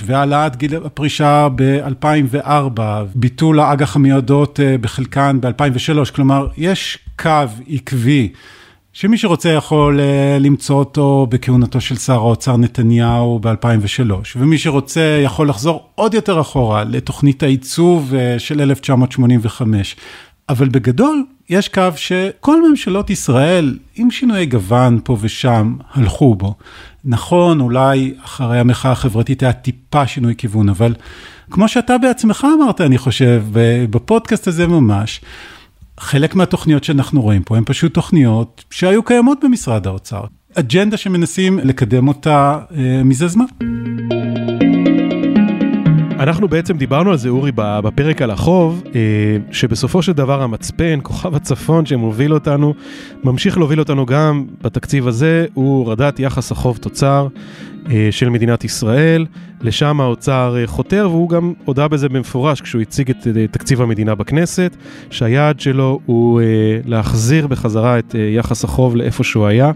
והעלאת 0.07 0.57
גיל 0.57 0.77
הפרישה 0.85 1.49
ב-2004, 1.55 2.81
ביטול 3.15 3.61
האג"ח 3.61 3.97
המיועדות 3.97 4.61
אה, 4.61 4.79
בחלקן 4.79 5.39
ב-2003, 5.41 6.13
כלומר 6.15 6.49
יש 6.57 6.99
קו 7.19 7.31
עקבי. 7.69 8.33
שמי 8.99 9.19
שרוצה 9.19 9.49
יכול 9.49 10.01
uh, 10.01 10.43
למצוא 10.43 10.77
אותו 10.77 11.27
בכהונתו 11.31 11.81
של 11.81 11.97
שר 11.97 12.15
האוצר 12.15 12.57
נתניהו 12.57 13.39
ב-2003, 13.39 14.13
ומי 14.37 14.59
שרוצה 14.59 15.21
יכול 15.25 15.49
לחזור 15.49 15.89
עוד 15.95 16.15
יותר 16.15 16.41
אחורה 16.41 16.85
לתוכנית 16.85 17.43
העיצוב 17.43 18.13
uh, 18.13 18.39
של 18.39 18.61
1985. 18.61 19.97
אבל 20.49 20.69
בגדול, 20.69 21.25
יש 21.49 21.69
קו 21.69 21.83
שכל 21.97 22.69
ממשלות 22.71 23.11
ישראל, 23.11 23.79
עם 23.95 24.11
שינויי 24.11 24.47
גוון 24.47 25.01
פה 25.05 25.17
ושם, 25.21 25.77
הלכו 25.93 26.35
בו. 26.35 26.55
נכון, 27.05 27.61
אולי 27.61 28.15
אחרי 28.25 28.59
המחאה 28.59 28.93
החברתית 28.93 29.43
היה 29.43 29.53
טיפה 29.53 30.07
שינוי 30.07 30.35
כיוון, 30.39 30.69
אבל 30.69 30.95
כמו 31.51 31.69
שאתה 31.69 31.99
בעצמך 31.99 32.47
אמרת, 32.57 32.81
אני 32.81 32.99
חושב, 32.99 33.45
בפודקאסט 33.91 34.49
הזה 34.49 34.67
ממש, 34.67 35.21
חלק 36.01 36.35
מהתוכניות 36.35 36.85
שאנחנו 36.85 37.23
רואים 37.23 37.43
פה 37.43 37.57
הן 37.57 37.63
פשוט 37.67 37.95
תוכניות 37.95 38.65
שהיו 38.71 39.03
קיימות 39.03 39.39
במשרד 39.45 39.87
האוצר. 39.87 40.25
אג'נדה 40.55 40.97
שמנסים 40.97 41.59
לקדם 41.59 42.09
אותה 42.09 42.59
אה, 42.77 43.03
מזה 43.05 43.29
זמן. 43.29 43.45
אנחנו 46.21 46.49
בעצם 46.49 46.77
דיברנו 46.77 47.11
על 47.11 47.17
זה, 47.17 47.29
אורי, 47.29 47.53
בפרק 47.55 48.23
על 48.23 48.31
החוב, 48.31 48.83
אה, 48.95 49.01
שבסופו 49.53 50.03
של 50.03 50.13
דבר 50.13 50.43
המצפן, 50.43 50.99
כוכב 51.03 51.35
הצפון 51.35 51.87
שמוביל 51.87 52.35
אותנו, 52.35 52.75
ממשיך 53.25 53.59
להוביל 53.59 53.79
אותנו 53.79 54.07
גם 54.07 54.47
בתקציב 54.63 55.09
הזה, 55.09 55.47
הוא 55.55 55.79
הורדת 55.79 56.21
יחס 56.21 56.53
החוב 56.53 56.77
תוצר 56.77 57.29
אה, 57.91 58.09
של 58.11 58.29
מדינת 58.29 58.65
ישראל. 58.65 59.27
לשם 59.61 60.01
האוצר 60.01 60.57
אה, 60.59 60.67
חותר, 60.67 61.09
והוא 61.11 61.29
גם 61.29 61.53
הודה 61.65 61.89
בזה 61.89 62.09
במפורש 62.09 62.61
כשהוא 62.61 62.83
הציג 62.83 63.11
את 63.11 63.27
תקציב 63.51 63.83
המדינה 63.83 64.15
בכנסת, 64.15 64.77
שהיעד 65.11 65.61
שלו 65.61 66.01
הוא 66.07 66.41
להחזיר 66.85 67.47
בחזרה 67.47 67.99
את 67.99 68.15
יחס 68.37 68.65
החוב 68.65 68.97
לאיפה 68.97 69.25
שהוא 69.25 69.47
היה. 69.47 69.73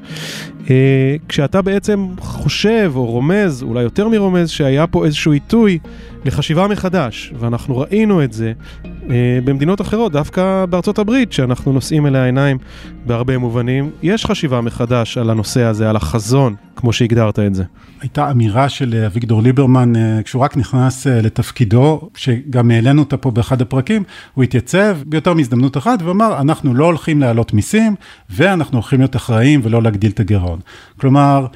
כשאתה 1.28 1.62
בעצם 1.62 2.06
חושב 2.18 2.92
או 2.94 3.06
רומז, 3.06 3.62
אולי 3.62 3.82
יותר 3.82 4.08
מרומז, 4.08 4.50
שהיה 4.50 4.86
פה 4.86 5.04
איזשהו 5.04 5.32
עיתוי 5.32 5.78
לחשיבה 6.24 6.68
מחדש, 6.68 7.32
ואנחנו 7.38 7.78
ראינו 7.78 8.24
את 8.24 8.32
זה 8.32 8.52
אה, 8.84 8.90
במדינות 9.44 9.80
אחרות, 9.80 10.12
דווקא 10.12 10.64
בארצות 10.70 10.98
הברית, 10.98 11.32
שאנחנו 11.32 11.72
נושאים 11.72 12.06
אליה 12.06 12.24
עיניים 12.24 12.58
בהרבה 13.06 13.38
מובנים, 13.38 13.90
יש 14.02 14.26
חשיבה 14.26 14.60
מחדש 14.60 15.18
על 15.18 15.30
הנושא 15.30 15.62
הזה, 15.62 15.90
על 15.90 15.96
החזון, 15.96 16.54
כמו 16.76 16.92
שהגדרת 16.92 17.38
את 17.38 17.54
זה. 17.54 17.64
הייתה 18.00 18.30
אמירה 18.30 18.68
של 18.68 18.94
אה, 18.94 19.06
אביגדור 19.06 19.42
ליברמן, 19.42 19.96
אה, 19.96 20.22
כשהוא 20.24 20.42
רק 20.42 20.56
נכנס 20.56 21.06
אה, 21.06 21.22
לתפקידו, 21.22 22.10
שגם 22.14 22.70
העלינו 22.70 23.02
אותה 23.02 23.16
פה 23.16 23.30
באחד 23.30 23.62
הפרקים, 23.62 24.02
הוא 24.34 24.44
התייצב 24.44 24.96
ביותר 25.06 25.34
מהזדמנות 25.34 25.76
אחת 25.76 26.02
ואמר, 26.02 26.40
אנחנו 26.40 26.74
לא 26.74 26.84
הולכים 26.84 27.20
להעלות 27.20 27.52
מיסים, 27.52 27.94
ואנחנו 28.30 28.78
הולכים 28.78 28.98
להיות 28.98 29.16
אחראים 29.16 29.60
ולא 29.62 29.82
להגדיל 29.82 30.10
את 30.10 30.20
הגירעון. 30.20 30.58
כלומר, 31.00 31.46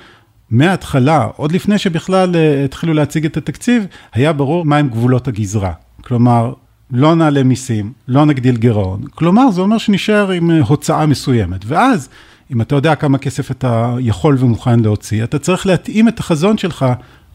מההתחלה, 0.50 1.28
עוד 1.36 1.52
לפני 1.52 1.78
שבכלל 1.78 2.36
התחילו 2.64 2.94
להציג 2.94 3.24
את 3.24 3.36
התקציב, 3.36 3.86
היה 4.12 4.32
ברור 4.32 4.64
מהם 4.64 4.88
גבולות 4.88 5.28
הגזרה. 5.28 5.72
כלומר, 6.00 6.52
לא 6.90 7.14
נעלה 7.14 7.42
מיסים, 7.42 7.92
לא 8.09 8.27
נגדיל 8.27 8.57
גירעון. 8.57 9.03
כלומר, 9.14 9.51
זה 9.51 9.61
אומר 9.61 9.79
שנשאר 9.79 10.31
עם 10.31 10.51
uh, 10.51 10.66
הוצאה 10.66 11.07
מסוימת. 11.07 11.61
ואז, 11.66 12.09
אם 12.53 12.61
אתה 12.61 12.75
יודע 12.75 12.94
כמה 12.94 13.18
כסף 13.18 13.51
אתה 13.51 13.94
יכול 14.01 14.37
ומוכן 14.38 14.81
להוציא, 14.81 15.25
אתה 15.25 15.38
צריך 15.38 15.66
להתאים 15.66 16.09
את 16.09 16.18
החזון 16.18 16.59
שלך 16.59 16.87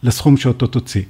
לסכום 0.02 0.36
שאותו 0.36 0.66
תוציא. 0.66 1.02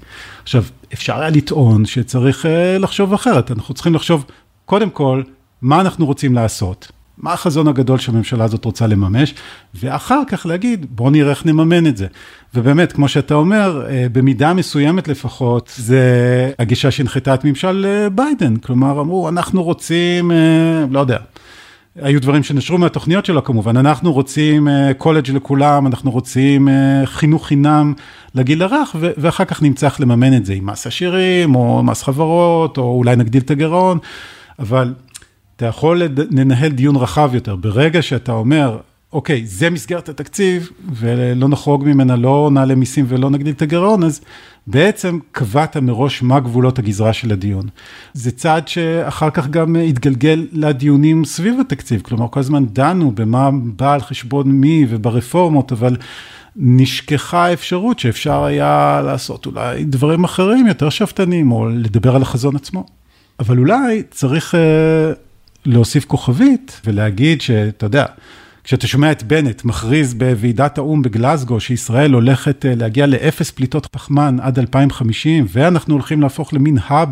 עכשיו, 0.42 0.64
אפשר 0.92 1.20
היה 1.20 1.31
לטעון 1.31 1.87
שצריך 1.87 2.44
uh, 2.44 2.48
לחשוב 2.79 3.12
אחרת. 3.12 3.50
אנחנו 3.50 3.74
צריכים 3.74 3.94
לחשוב, 3.94 4.24
קודם 4.64 4.90
כל, 4.90 5.22
מה 5.62 5.81
אנחנו 5.81 6.07
רוצים 6.07 6.35
לעשות. 6.35 6.92
מה 7.22 7.33
החזון 7.33 7.68
הגדול 7.68 7.98
שהממשלה 7.98 8.44
הזאת 8.44 8.64
רוצה 8.64 8.87
לממש, 8.87 9.35
ואחר 9.74 10.22
כך 10.28 10.46
להגיד, 10.46 10.87
בוא 10.90 11.11
נראה 11.11 11.30
איך 11.30 11.46
נממן 11.46 11.87
את 11.87 11.96
זה. 11.96 12.06
ובאמת, 12.54 12.92
כמו 12.92 13.09
שאתה 13.09 13.35
אומר, 13.35 13.87
אה, 13.88 14.06
במידה 14.12 14.54
מסוימת 14.54 15.09
לפחות, 15.09 15.72
זה 15.76 16.02
הגישה 16.59 16.90
שהנחתה 16.90 17.35
את 17.35 17.44
ממשל 17.44 17.87
אה, 17.88 18.09
ביידן. 18.11 18.56
כלומר, 18.56 19.00
אמרו, 19.00 19.28
אנחנו 19.28 19.62
רוצים, 19.62 20.30
אה, 20.30 20.37
לא 20.90 21.00
יודע. 21.00 21.18
היו 22.02 22.20
דברים 22.20 22.42
שנשרו 22.42 22.78
מהתוכניות 22.78 23.26
שלו 23.26 23.44
כמובן, 23.44 23.76
אנחנו 23.76 24.12
רוצים 24.12 24.68
קולג' 24.98 25.30
לכולם, 25.30 25.87
אנחנו 25.87 26.11
רוצים 26.11 26.68
חינוך 27.04 27.46
חינם 27.46 27.94
לגיל 28.35 28.62
הרך, 28.62 28.96
ואחר 29.00 29.44
כך 29.44 29.62
נמצא 29.62 29.87
איך 29.87 30.00
לממן 30.00 30.37
את 30.37 30.46
זה 30.46 30.52
עם 30.52 30.66
מס 30.66 30.87
עשירים, 30.87 31.54
או 31.54 31.83
מס 31.83 32.02
חברות, 32.02 32.78
או 32.78 32.83
אולי 32.83 33.16
נגדיל 33.16 33.42
את 33.42 33.50
הגירעון, 33.50 33.98
אבל 34.59 34.94
אתה 35.60 35.68
יכול 35.68 36.02
לנהל 36.30 36.72
דיון 36.72 36.96
רחב 36.96 37.30
יותר. 37.34 37.56
ברגע 37.56 38.02
שאתה 38.02 38.32
אומר, 38.32 38.78
אוקיי, 39.12 39.46
זה 39.46 39.70
מסגרת 39.70 40.08
התקציב, 40.08 40.70
ולא 40.94 41.48
נחרוג 41.48 41.84
ממנה, 41.84 42.16
לא 42.16 42.50
נעלה 42.52 42.74
מיסים 42.74 43.04
ולא 43.08 43.30
נגדיל 43.30 43.54
את 43.54 43.62
הגירעון, 43.62 44.04
אז 44.04 44.20
בעצם 44.66 45.18
קבעת 45.32 45.76
מראש 45.76 46.22
מה 46.22 46.40
גבולות 46.40 46.78
הגזרה 46.78 47.12
של 47.12 47.32
הדיון. 47.32 47.66
זה 48.14 48.30
צעד 48.30 48.68
שאחר 48.68 49.30
כך 49.30 49.48
גם 49.48 49.76
התגלגל 49.76 50.46
לדיונים 50.52 51.24
סביב 51.24 51.60
התקציב, 51.60 52.00
כלומר, 52.00 52.28
כל 52.28 52.40
הזמן 52.40 52.66
דנו 52.66 53.12
במה 53.12 53.50
בא 53.62 53.94
על 53.94 54.00
חשבון 54.00 54.50
מי 54.50 54.86
וברפורמות, 54.88 55.72
אבל 55.72 55.96
נשכחה 56.56 57.44
האפשרות 57.46 57.98
שאפשר 57.98 58.44
היה 58.44 59.02
לעשות 59.04 59.46
אולי 59.46 59.84
דברים 59.84 60.24
אחרים, 60.24 60.66
יותר 60.66 60.90
שאפתנים, 60.90 61.52
או 61.52 61.68
לדבר 61.68 62.16
על 62.16 62.22
החזון 62.22 62.56
עצמו. 62.56 62.86
אבל 63.40 63.58
אולי 63.58 64.02
צריך... 64.10 64.54
להוסיף 65.66 66.04
כוכבית 66.04 66.80
ולהגיד 66.86 67.40
שאתה 67.40 67.86
יודע, 67.86 68.04
כשאתה 68.64 68.86
שומע 68.86 69.12
את 69.12 69.22
בנט 69.22 69.64
מכריז 69.64 70.14
בוועידת 70.14 70.78
האו"ם 70.78 71.02
בגלסגו 71.02 71.60
שישראל 71.60 72.12
הולכת 72.12 72.66
אה, 72.66 72.74
להגיע 72.74 73.06
לאפס 73.06 73.50
פליטות 73.50 73.86
פחמן 73.86 74.36
עד 74.42 74.58
2050 74.58 75.46
ואנחנו 75.48 75.94
הולכים 75.94 76.22
להפוך 76.22 76.54
למין 76.54 76.78
האב 76.86 77.08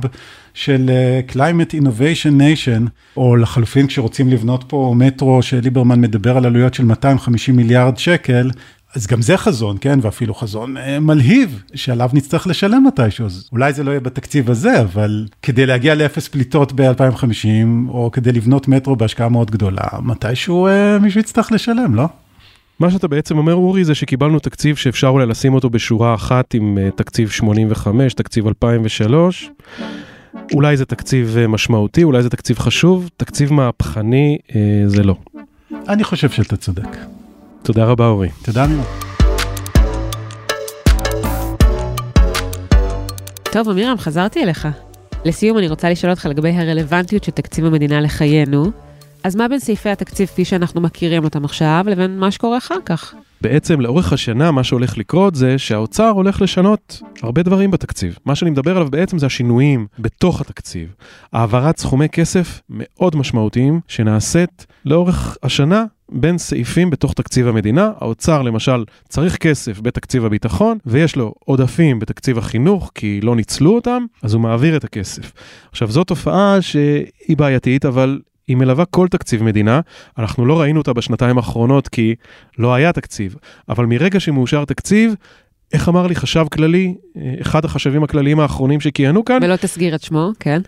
של 0.54 0.90
אה, 0.90 1.20
Climate 1.32 1.74
Innovation 1.74 2.40
Nation, 2.40 2.88
או 3.16 3.37
לחלופין 3.37 3.87
כשרוצים 3.87 4.28
לבנות 4.28 4.64
פה 4.68 4.94
מטרו 4.96 5.42
שליברמן 5.42 6.00
מדבר 6.00 6.37
על 6.37 6.46
עלויות 6.46 6.74
של 6.74 6.84
250 6.84 7.56
מיליארד 7.56 7.98
שקל, 7.98 8.50
אז 8.94 9.07
גם 9.07 9.22
זה 9.22 9.37
חזון, 9.37 9.77
כן, 9.81 9.98
ואפילו 10.03 10.35
חזון 10.35 10.77
אה, 10.77 11.01
מלהיב, 11.01 11.62
שעליו 11.74 12.11
נצטרך 12.12 12.46
לשלם 12.46 12.85
מתישהו. 12.87 13.27
אז 13.27 13.48
אולי 13.53 13.72
זה 13.72 13.85
לא 13.85 13.90
יהיה 13.90 14.01
בתקציב 14.01 14.51
הזה, 14.51 14.81
אבל 14.81 15.27
כדי 15.42 15.66
להגיע 15.66 15.94
לאפס 15.94 16.29
פליטות 16.29 16.72
ב-2050, 16.72 17.88
או 17.88 18.11
כדי 18.12 18.33
לבנות 18.33 18.68
מטרו 18.68 18.96
בהשקעה 18.96 19.29
מאוד 19.29 19.51
גדולה, 19.51 19.85
מתישהו 20.03 20.66
אה, 20.66 20.98
מישהו 20.98 21.20
יצטרך 21.20 21.53
לשלם, 21.53 21.94
לא? 21.94 22.07
מה 22.81 22.90
שאתה 22.90 23.09
בעצם 23.09 23.38
אומר, 23.38 23.55
אורי, 23.55 23.85
זה 23.85 23.94
שקיבלנו 23.94 24.38
תקציב 24.38 24.77
שאפשר 24.77 25.09
אולי 25.09 25.27
לשים 25.27 25.55
אותו 25.55 25.70
בשורה 25.70 26.14
אחת 26.14 26.55
עם 26.55 26.79
uh, 26.79 26.96
תקציב 26.96 27.31
85, 27.31 28.14
תקציב 28.14 28.46
2003. 28.46 29.51
אולי 30.55 30.77
זה 30.77 30.85
תקציב 30.85 31.37
uh, 31.44 31.48
משמעותי, 31.48 32.03
אולי 32.05 32.22
זה 32.22 32.31
תקציב 32.31 32.59
חשוב, 32.59 33.11
תקציב 33.16 33.53
מהפכני 33.53 34.38
uh, 34.48 34.53
זה 34.87 35.03
לא. 35.03 35.16
אני 35.88 36.05
חושב 36.05 36.31
שאתה 36.31 36.57
צודק. 36.57 37.17
תודה 37.62 37.85
רבה 37.85 38.07
אורי. 38.07 38.29
תודה 38.44 38.66
ניר. 38.66 38.81
טוב, 43.53 43.68
אמירם, 43.68 43.99
חזרתי 43.99 44.42
אליך. 44.42 44.68
לסיום, 45.25 45.59
אני 45.59 45.68
רוצה 45.68 45.90
לשאול 45.90 46.11
אותך 46.11 46.27
לגבי 46.27 46.51
הרלוונטיות 46.51 47.25
של 47.25 47.33
תקציב 47.33 47.64
המדינה 47.64 48.01
לחיינו. 48.01 48.71
אז 49.22 49.37
מה 49.37 49.48
בין 49.48 49.59
סעיפי 49.59 49.88
התקציב 49.88 50.28
כפי 50.28 50.44
שאנחנו 50.44 50.81
מכירים 50.81 51.24
אותם 51.24 51.44
עכשיו, 51.44 51.85
לבין 51.87 52.18
מה 52.18 52.31
שקורה 52.31 52.59
אחר 52.59 52.78
כך? 52.85 53.14
בעצם 53.40 53.81
לאורך 53.81 54.12
השנה 54.12 54.50
מה 54.50 54.64
שהולך 54.64 54.98
לקרות 54.98 55.35
זה 55.35 55.59
שהאוצר 55.59 56.09
הולך 56.09 56.42
לשנות 56.42 57.02
הרבה 57.22 57.42
דברים 57.42 57.70
בתקציב. 57.70 58.18
מה 58.24 58.35
שאני 58.35 58.50
מדבר 58.50 58.76
עליו 58.76 58.90
בעצם 58.90 59.18
זה 59.18 59.26
השינויים 59.26 59.87
בתוך 59.98 60.40
התקציב. 60.40 60.94
העברת 61.33 61.78
סכומי 61.78 62.09
כסף 62.09 62.61
מאוד 62.70 63.16
משמעותיים 63.16 63.81
שנעשית 63.88 64.66
לאורך 64.85 65.37
השנה 65.42 65.85
בין 66.12 66.38
סעיפים 66.38 66.90
בתוך 66.90 67.12
תקציב 67.12 67.48
המדינה. 67.48 67.90
האוצר 68.00 68.42
למשל 68.42 68.85
צריך 69.09 69.37
כסף 69.37 69.81
בתקציב 69.81 70.24
הביטחון, 70.24 70.78
ויש 70.87 71.16
לו 71.16 71.35
עודפים 71.44 71.98
בתקציב 71.98 72.38
החינוך, 72.38 72.90
כי 72.94 73.20
לא 73.22 73.37
ניצלו 73.37 73.74
אותם, 73.74 74.04
אז 74.22 74.35
הוא 74.35 74.42
מעביר 74.42 74.76
את 74.76 74.85
הכסף. 74.85 75.33
עכשיו, 75.70 75.90
זו 75.90 76.04
תופעה 76.04 76.62
שהיא 76.62 77.37
בעייתית, 77.37 77.85
אבל 77.85 78.20
היא 78.48 78.56
מלווה 78.56 78.84
כל 78.84 79.08
תקציב 79.08 79.42
מדינה, 79.42 79.80
אנחנו 80.18 80.46
לא 80.46 80.61
ראינו 80.61 80.78
אותה 80.78 80.92
בשנתיים 80.92 81.37
האחרונות 81.37 81.88
כי 81.88 82.14
לא 82.58 82.74
היה 82.74 82.92
תקציב, 82.92 83.37
אבל 83.68 83.87
מרגע 83.87 84.20
שמאושר 84.20 84.64
תקציב, 84.64 85.14
איך 85.72 85.88
אמר 85.88 86.06
לי 86.06 86.14
חשב 86.14 86.44
כללי, 86.52 86.94
אה, 87.16 87.34
אחד 87.40 87.64
החשבים 87.64 88.02
הכלליים 88.02 88.40
האחרונים 88.40 88.80
שכיהנו 88.80 89.24
כאן, 89.24 89.38
ולא 89.42 89.56
תסגיר 89.56 89.94
את 89.94 90.02
שמו, 90.02 90.30
כן. 90.40 90.61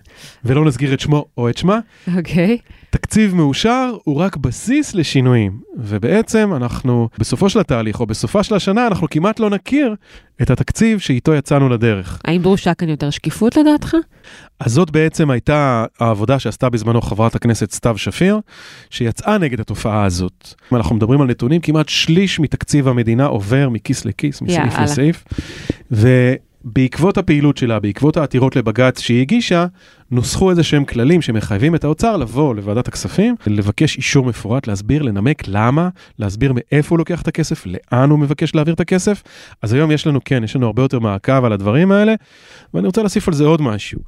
ולא 0.44 0.64
נסגיר 0.64 0.94
את 0.94 1.00
שמו 1.00 1.24
או 1.38 1.48
את 1.48 1.58
שמה, 1.58 1.78
אוקיי. 2.16 2.58
תקציב 2.90 3.34
מאושר 3.34 3.92
הוא 4.04 4.16
רק 4.16 4.36
בסיס 4.36 4.94
לשינויים, 4.94 5.60
ובעצם 5.76 6.54
אנחנו 6.56 7.08
בסופו 7.18 7.50
של 7.50 7.60
התהליך 7.60 8.00
או 8.00 8.06
בסופה 8.06 8.42
של 8.42 8.54
השנה 8.54 8.86
אנחנו 8.86 9.06
כמעט 9.10 9.40
לא 9.40 9.50
נכיר 9.50 9.94
את 10.42 10.50
התקציב 10.50 10.98
שאיתו 10.98 11.34
יצאנו 11.34 11.68
לדרך. 11.68 12.20
האם 12.24 12.42
דרושה 12.42 12.74
כאן 12.74 12.88
יותר 12.88 13.10
שקיפות 13.10 13.56
לדעתך? 13.56 13.94
אז 14.60 14.72
זאת 14.72 14.90
בעצם 14.90 15.30
הייתה 15.30 15.84
העבודה 16.00 16.38
שעשתה 16.38 16.70
בזמנו 16.70 17.00
חברת 17.02 17.34
הכנסת 17.34 17.70
סתיו 17.70 17.98
שפיר, 17.98 18.40
שיצאה 18.90 19.38
נגד 19.38 19.60
התופעה 19.60 20.04
הזאת. 20.04 20.54
אם 20.72 20.76
אנחנו 20.76 20.96
מדברים 20.96 21.20
על 21.20 21.26
נתונים, 21.26 21.60
כמעט 21.60 21.88
שליש 21.88 22.40
מתקציב 22.40 22.88
המדינה 22.88 23.26
עובר 23.26 23.68
מכיס 23.68 24.04
לכיס, 24.04 24.42
מסעיף 24.42 24.72
יאללה. 24.72 24.82
לסעיף. 24.84 25.24
ובעקבות 26.64 27.18
הפעילות 27.18 27.56
שלה, 27.56 27.80
בעקבות 27.80 28.16
העתירות 28.16 28.56
לבג"ץ 28.56 29.00
שהיא 29.00 29.20
הגישה, 29.20 29.66
נוסחו 30.10 30.50
איזה 30.50 30.62
שהם 30.62 30.84
כללים 30.84 31.22
שמחייבים 31.22 31.74
את 31.74 31.84
האוצר 31.84 32.16
לבוא 32.16 32.54
לוועדת 32.54 32.88
הכספים, 32.88 33.34
לבקש 33.46 33.96
אישור 33.96 34.26
מפורט, 34.26 34.66
להסביר, 34.66 35.02
לנמק 35.02 35.42
למה, 35.48 35.88
להסביר 36.18 36.52
מאיפה 36.54 36.94
הוא 36.94 36.98
לוקח 36.98 37.22
את 37.22 37.28
הכסף, 37.28 37.66
לאן 37.66 38.10
הוא 38.10 38.18
מבקש 38.18 38.54
להעביר 38.54 38.74
את 38.74 38.80
הכסף. 38.80 39.22
אז 39.62 39.72
היום 39.72 39.90
יש 39.90 40.06
לנו, 40.06 40.20
כן, 40.24 40.44
יש 40.44 40.56
לנו 40.56 40.66
הרבה 40.66 40.82
יותר 40.82 40.98
מעקב 40.98 41.44
על 41.44 41.52
הדברים 41.52 41.92
האלה, 41.92 42.14
ואני 42.74 42.86
רוצה 42.86 43.00
להוסיף 43.00 43.28
על 43.28 43.34
זה 43.34 43.44
עוד 43.44 43.62
משהו. 43.62 44.00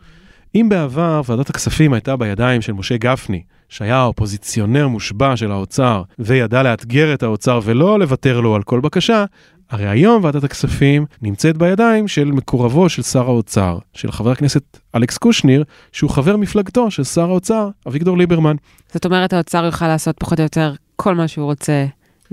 אם 0.55 0.69
בעבר 0.69 1.21
ועדת 1.29 1.51
הכספים 1.51 1.93
הייתה 1.93 2.17
בידיים 2.17 2.63
של 2.63 2.73
משה 2.73 2.97
גפני, 2.97 3.43
שהיה 3.69 3.97
האופוזיציונר 3.97 4.89
מושבע 4.89 5.37
של 5.37 5.51
האוצר, 5.53 6.03
וידע 6.19 6.63
לאתגר 6.63 7.15
את 7.15 7.23
האוצר 7.23 7.61
ולא 7.65 7.99
לוותר 7.99 8.41
לו 8.41 8.55
על 8.55 8.63
כל 8.63 8.81
בקשה, 8.81 9.25
הרי 9.73 9.89
היום 9.89 10.25
ועדת 10.25 10.45
הכספים 10.45 11.07
נמצאת 11.23 11.57
בידיים 11.57 12.09
של 12.09 12.25
מקורבו 12.25 12.89
של 12.89 13.03
שר 13.03 13.27
האוצר, 13.27 13.79
של 13.95 14.13
חבר 14.13 14.31
הכנסת 14.31 14.79
אלכס 14.97 15.19
קושניר, 15.19 15.65
שהוא 15.93 16.11
חבר 16.11 16.37
מפלגתו 16.37 16.91
של 16.91 17.05
שר 17.05 17.29
האוצר, 17.31 17.69
אביגדור 17.89 18.19
ליברמן. 18.19 18.57
זאת 18.93 19.05
אומרת, 19.05 19.33
האוצר 19.33 19.65
יוכל 19.65 19.87
לעשות 19.89 20.17
פחות 20.19 20.39
או 20.39 20.43
יותר 20.43 20.75
כל 20.97 21.15
מה 21.15 21.29
שהוא 21.29 21.45
רוצה, 21.45 21.87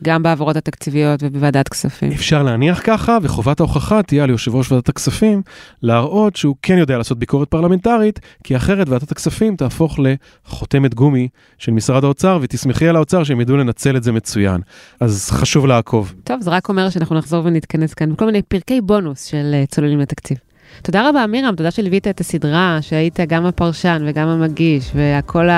גם 0.03 0.23
בהעברות 0.23 0.55
התקציביות 0.55 1.19
ובוועדת 1.23 1.69
כספים. 1.69 2.11
אפשר 2.11 2.43
להניח 2.43 2.81
ככה, 2.83 3.17
וחובת 3.21 3.59
ההוכחה 3.59 4.03
תהיה 4.03 4.23
על 4.23 4.29
יושב 4.29 4.55
ראש 4.55 4.71
ועדת 4.71 4.89
הכספים, 4.89 5.41
להראות 5.83 6.35
שהוא 6.35 6.55
כן 6.61 6.77
יודע 6.77 6.97
לעשות 6.97 7.19
ביקורת 7.19 7.47
פרלמנטרית, 7.47 8.19
כי 8.43 8.55
אחרת 8.55 8.89
ועדת 8.89 9.11
הכספים 9.11 9.55
תהפוך 9.55 9.99
לחותמת 9.99 10.93
גומי 10.93 11.27
של 11.57 11.71
משרד 11.71 12.03
האוצר, 12.03 12.39
ותסמכי 12.41 12.87
על 12.87 12.95
האוצר 12.95 13.23
שהם 13.23 13.41
ידעו 13.41 13.57
לנצל 13.57 13.97
את 13.97 14.03
זה 14.03 14.11
מצוין. 14.11 14.61
אז 14.99 15.29
חשוב 15.31 15.65
לעקוב. 15.65 16.13
טוב, 16.23 16.41
זה 16.41 16.49
רק 16.49 16.69
אומר 16.69 16.89
שאנחנו 16.89 17.17
נחזור 17.17 17.45
ונתכנס 17.45 17.93
כאן 17.93 18.13
בכל 18.13 18.25
מיני 18.25 18.41
פרקי 18.41 18.81
בונוס 18.81 19.25
של 19.25 19.51
אה, 19.53 19.63
צוללים 19.65 19.99
לתקציב. 19.99 20.37
תודה 20.81 21.09
רבה, 21.09 21.23
אמירם, 21.23 21.55
תודה 21.55 21.71
שליווית 21.71 22.07
את 22.07 22.19
הסדרה, 22.19 22.77
שהיית 22.81 23.19
גם 23.27 23.45
הפרשן 23.45 24.03
וגם 24.07 24.27
המגיש, 24.27 24.91
והקול 24.95 25.49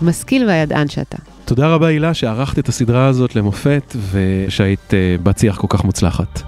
המשכיל 0.00 0.46
והידען 0.46 0.88
שאתה. 0.88 1.33
תודה 1.46 1.68
רבה 1.68 1.86
הילה 1.86 2.14
שערכת 2.14 2.58
את 2.58 2.68
הסדרה 2.68 3.06
הזאת 3.06 3.36
למופת, 3.36 3.96
ושהיית 4.10 4.94
אה, 4.94 5.16
בת 5.22 5.38
שיח 5.38 5.56
כל 5.56 5.66
כך 5.70 5.84
מוצלחת. 5.84 6.42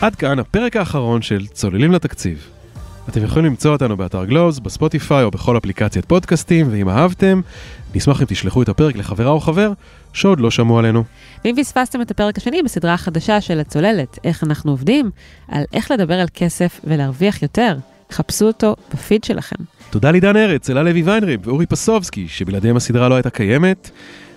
עד 0.00 0.14
כאן 0.14 0.38
הפרק 0.38 0.76
האחרון 0.76 1.22
של 1.22 1.46
צוללים 1.46 1.92
לתקציב. 1.92 2.48
אתם 3.08 3.24
יכולים 3.24 3.44
למצוא 3.44 3.72
אותנו 3.72 3.96
באתר 3.96 4.24
גלוז, 4.24 4.60
בספוטיפיי 4.60 5.24
או 5.24 5.30
בכל 5.30 5.58
אפליקציית 5.58 6.04
פודקאסטים, 6.04 6.66
ואם 6.70 6.88
אהבתם, 6.88 7.40
נשמח 7.94 8.20
אם 8.20 8.26
תשלחו 8.26 8.62
את 8.62 8.68
הפרק 8.68 8.96
לחברה 8.96 9.30
או 9.30 9.40
חבר 9.40 9.72
שעוד 10.12 10.40
לא 10.40 10.50
שמעו 10.50 10.78
עלינו. 10.78 11.04
ואם 11.44 11.54
פספסתם 11.58 12.00
את 12.00 12.10
הפרק 12.10 12.38
השני 12.38 12.62
בסדרה 12.62 12.94
החדשה 12.94 13.40
של 13.40 13.60
הצוללת, 13.60 14.18
איך 14.24 14.44
אנחנו 14.44 14.70
עובדים, 14.70 15.10
על 15.48 15.64
איך 15.72 15.90
לדבר 15.90 16.20
על 16.20 16.28
כסף 16.34 16.80
ולהרוויח 16.84 17.42
יותר, 17.42 17.76
חפשו 18.12 18.46
אותו 18.46 18.76
בפיד 18.92 19.24
שלכם. 19.24 19.56
תודה 19.90 20.10
לעידן 20.10 20.36
ארץ, 20.36 20.70
אלה 20.70 20.82
לוי 20.82 21.02
ויינריב 21.02 21.40
ואורי 21.48 21.66
פסובסקי, 21.66 22.28
שבלעדיהם 22.28 22.76
הסדרה 22.76 23.08
לא 23.08 23.14
הייתה 23.14 23.30
קיימת. 23.30 23.90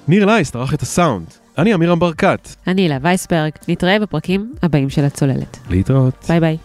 ניר 0.07 0.25
לייסט 0.25 0.55
ערך 0.55 0.73
את 0.73 0.81
הסאונד. 0.81 1.25
אני 1.57 1.73
עמירם 1.73 1.99
ברקת. 1.99 2.49
אני 2.67 2.81
הילה 2.81 2.97
וייסברג, 3.01 3.51
נתראה 3.67 3.99
בפרקים 3.99 4.53
הבאים 4.63 4.89
של 4.89 5.03
הצוללת. 5.03 5.57
להתראות. 5.69 6.25
ביי 6.29 6.39
ביי. 6.39 6.57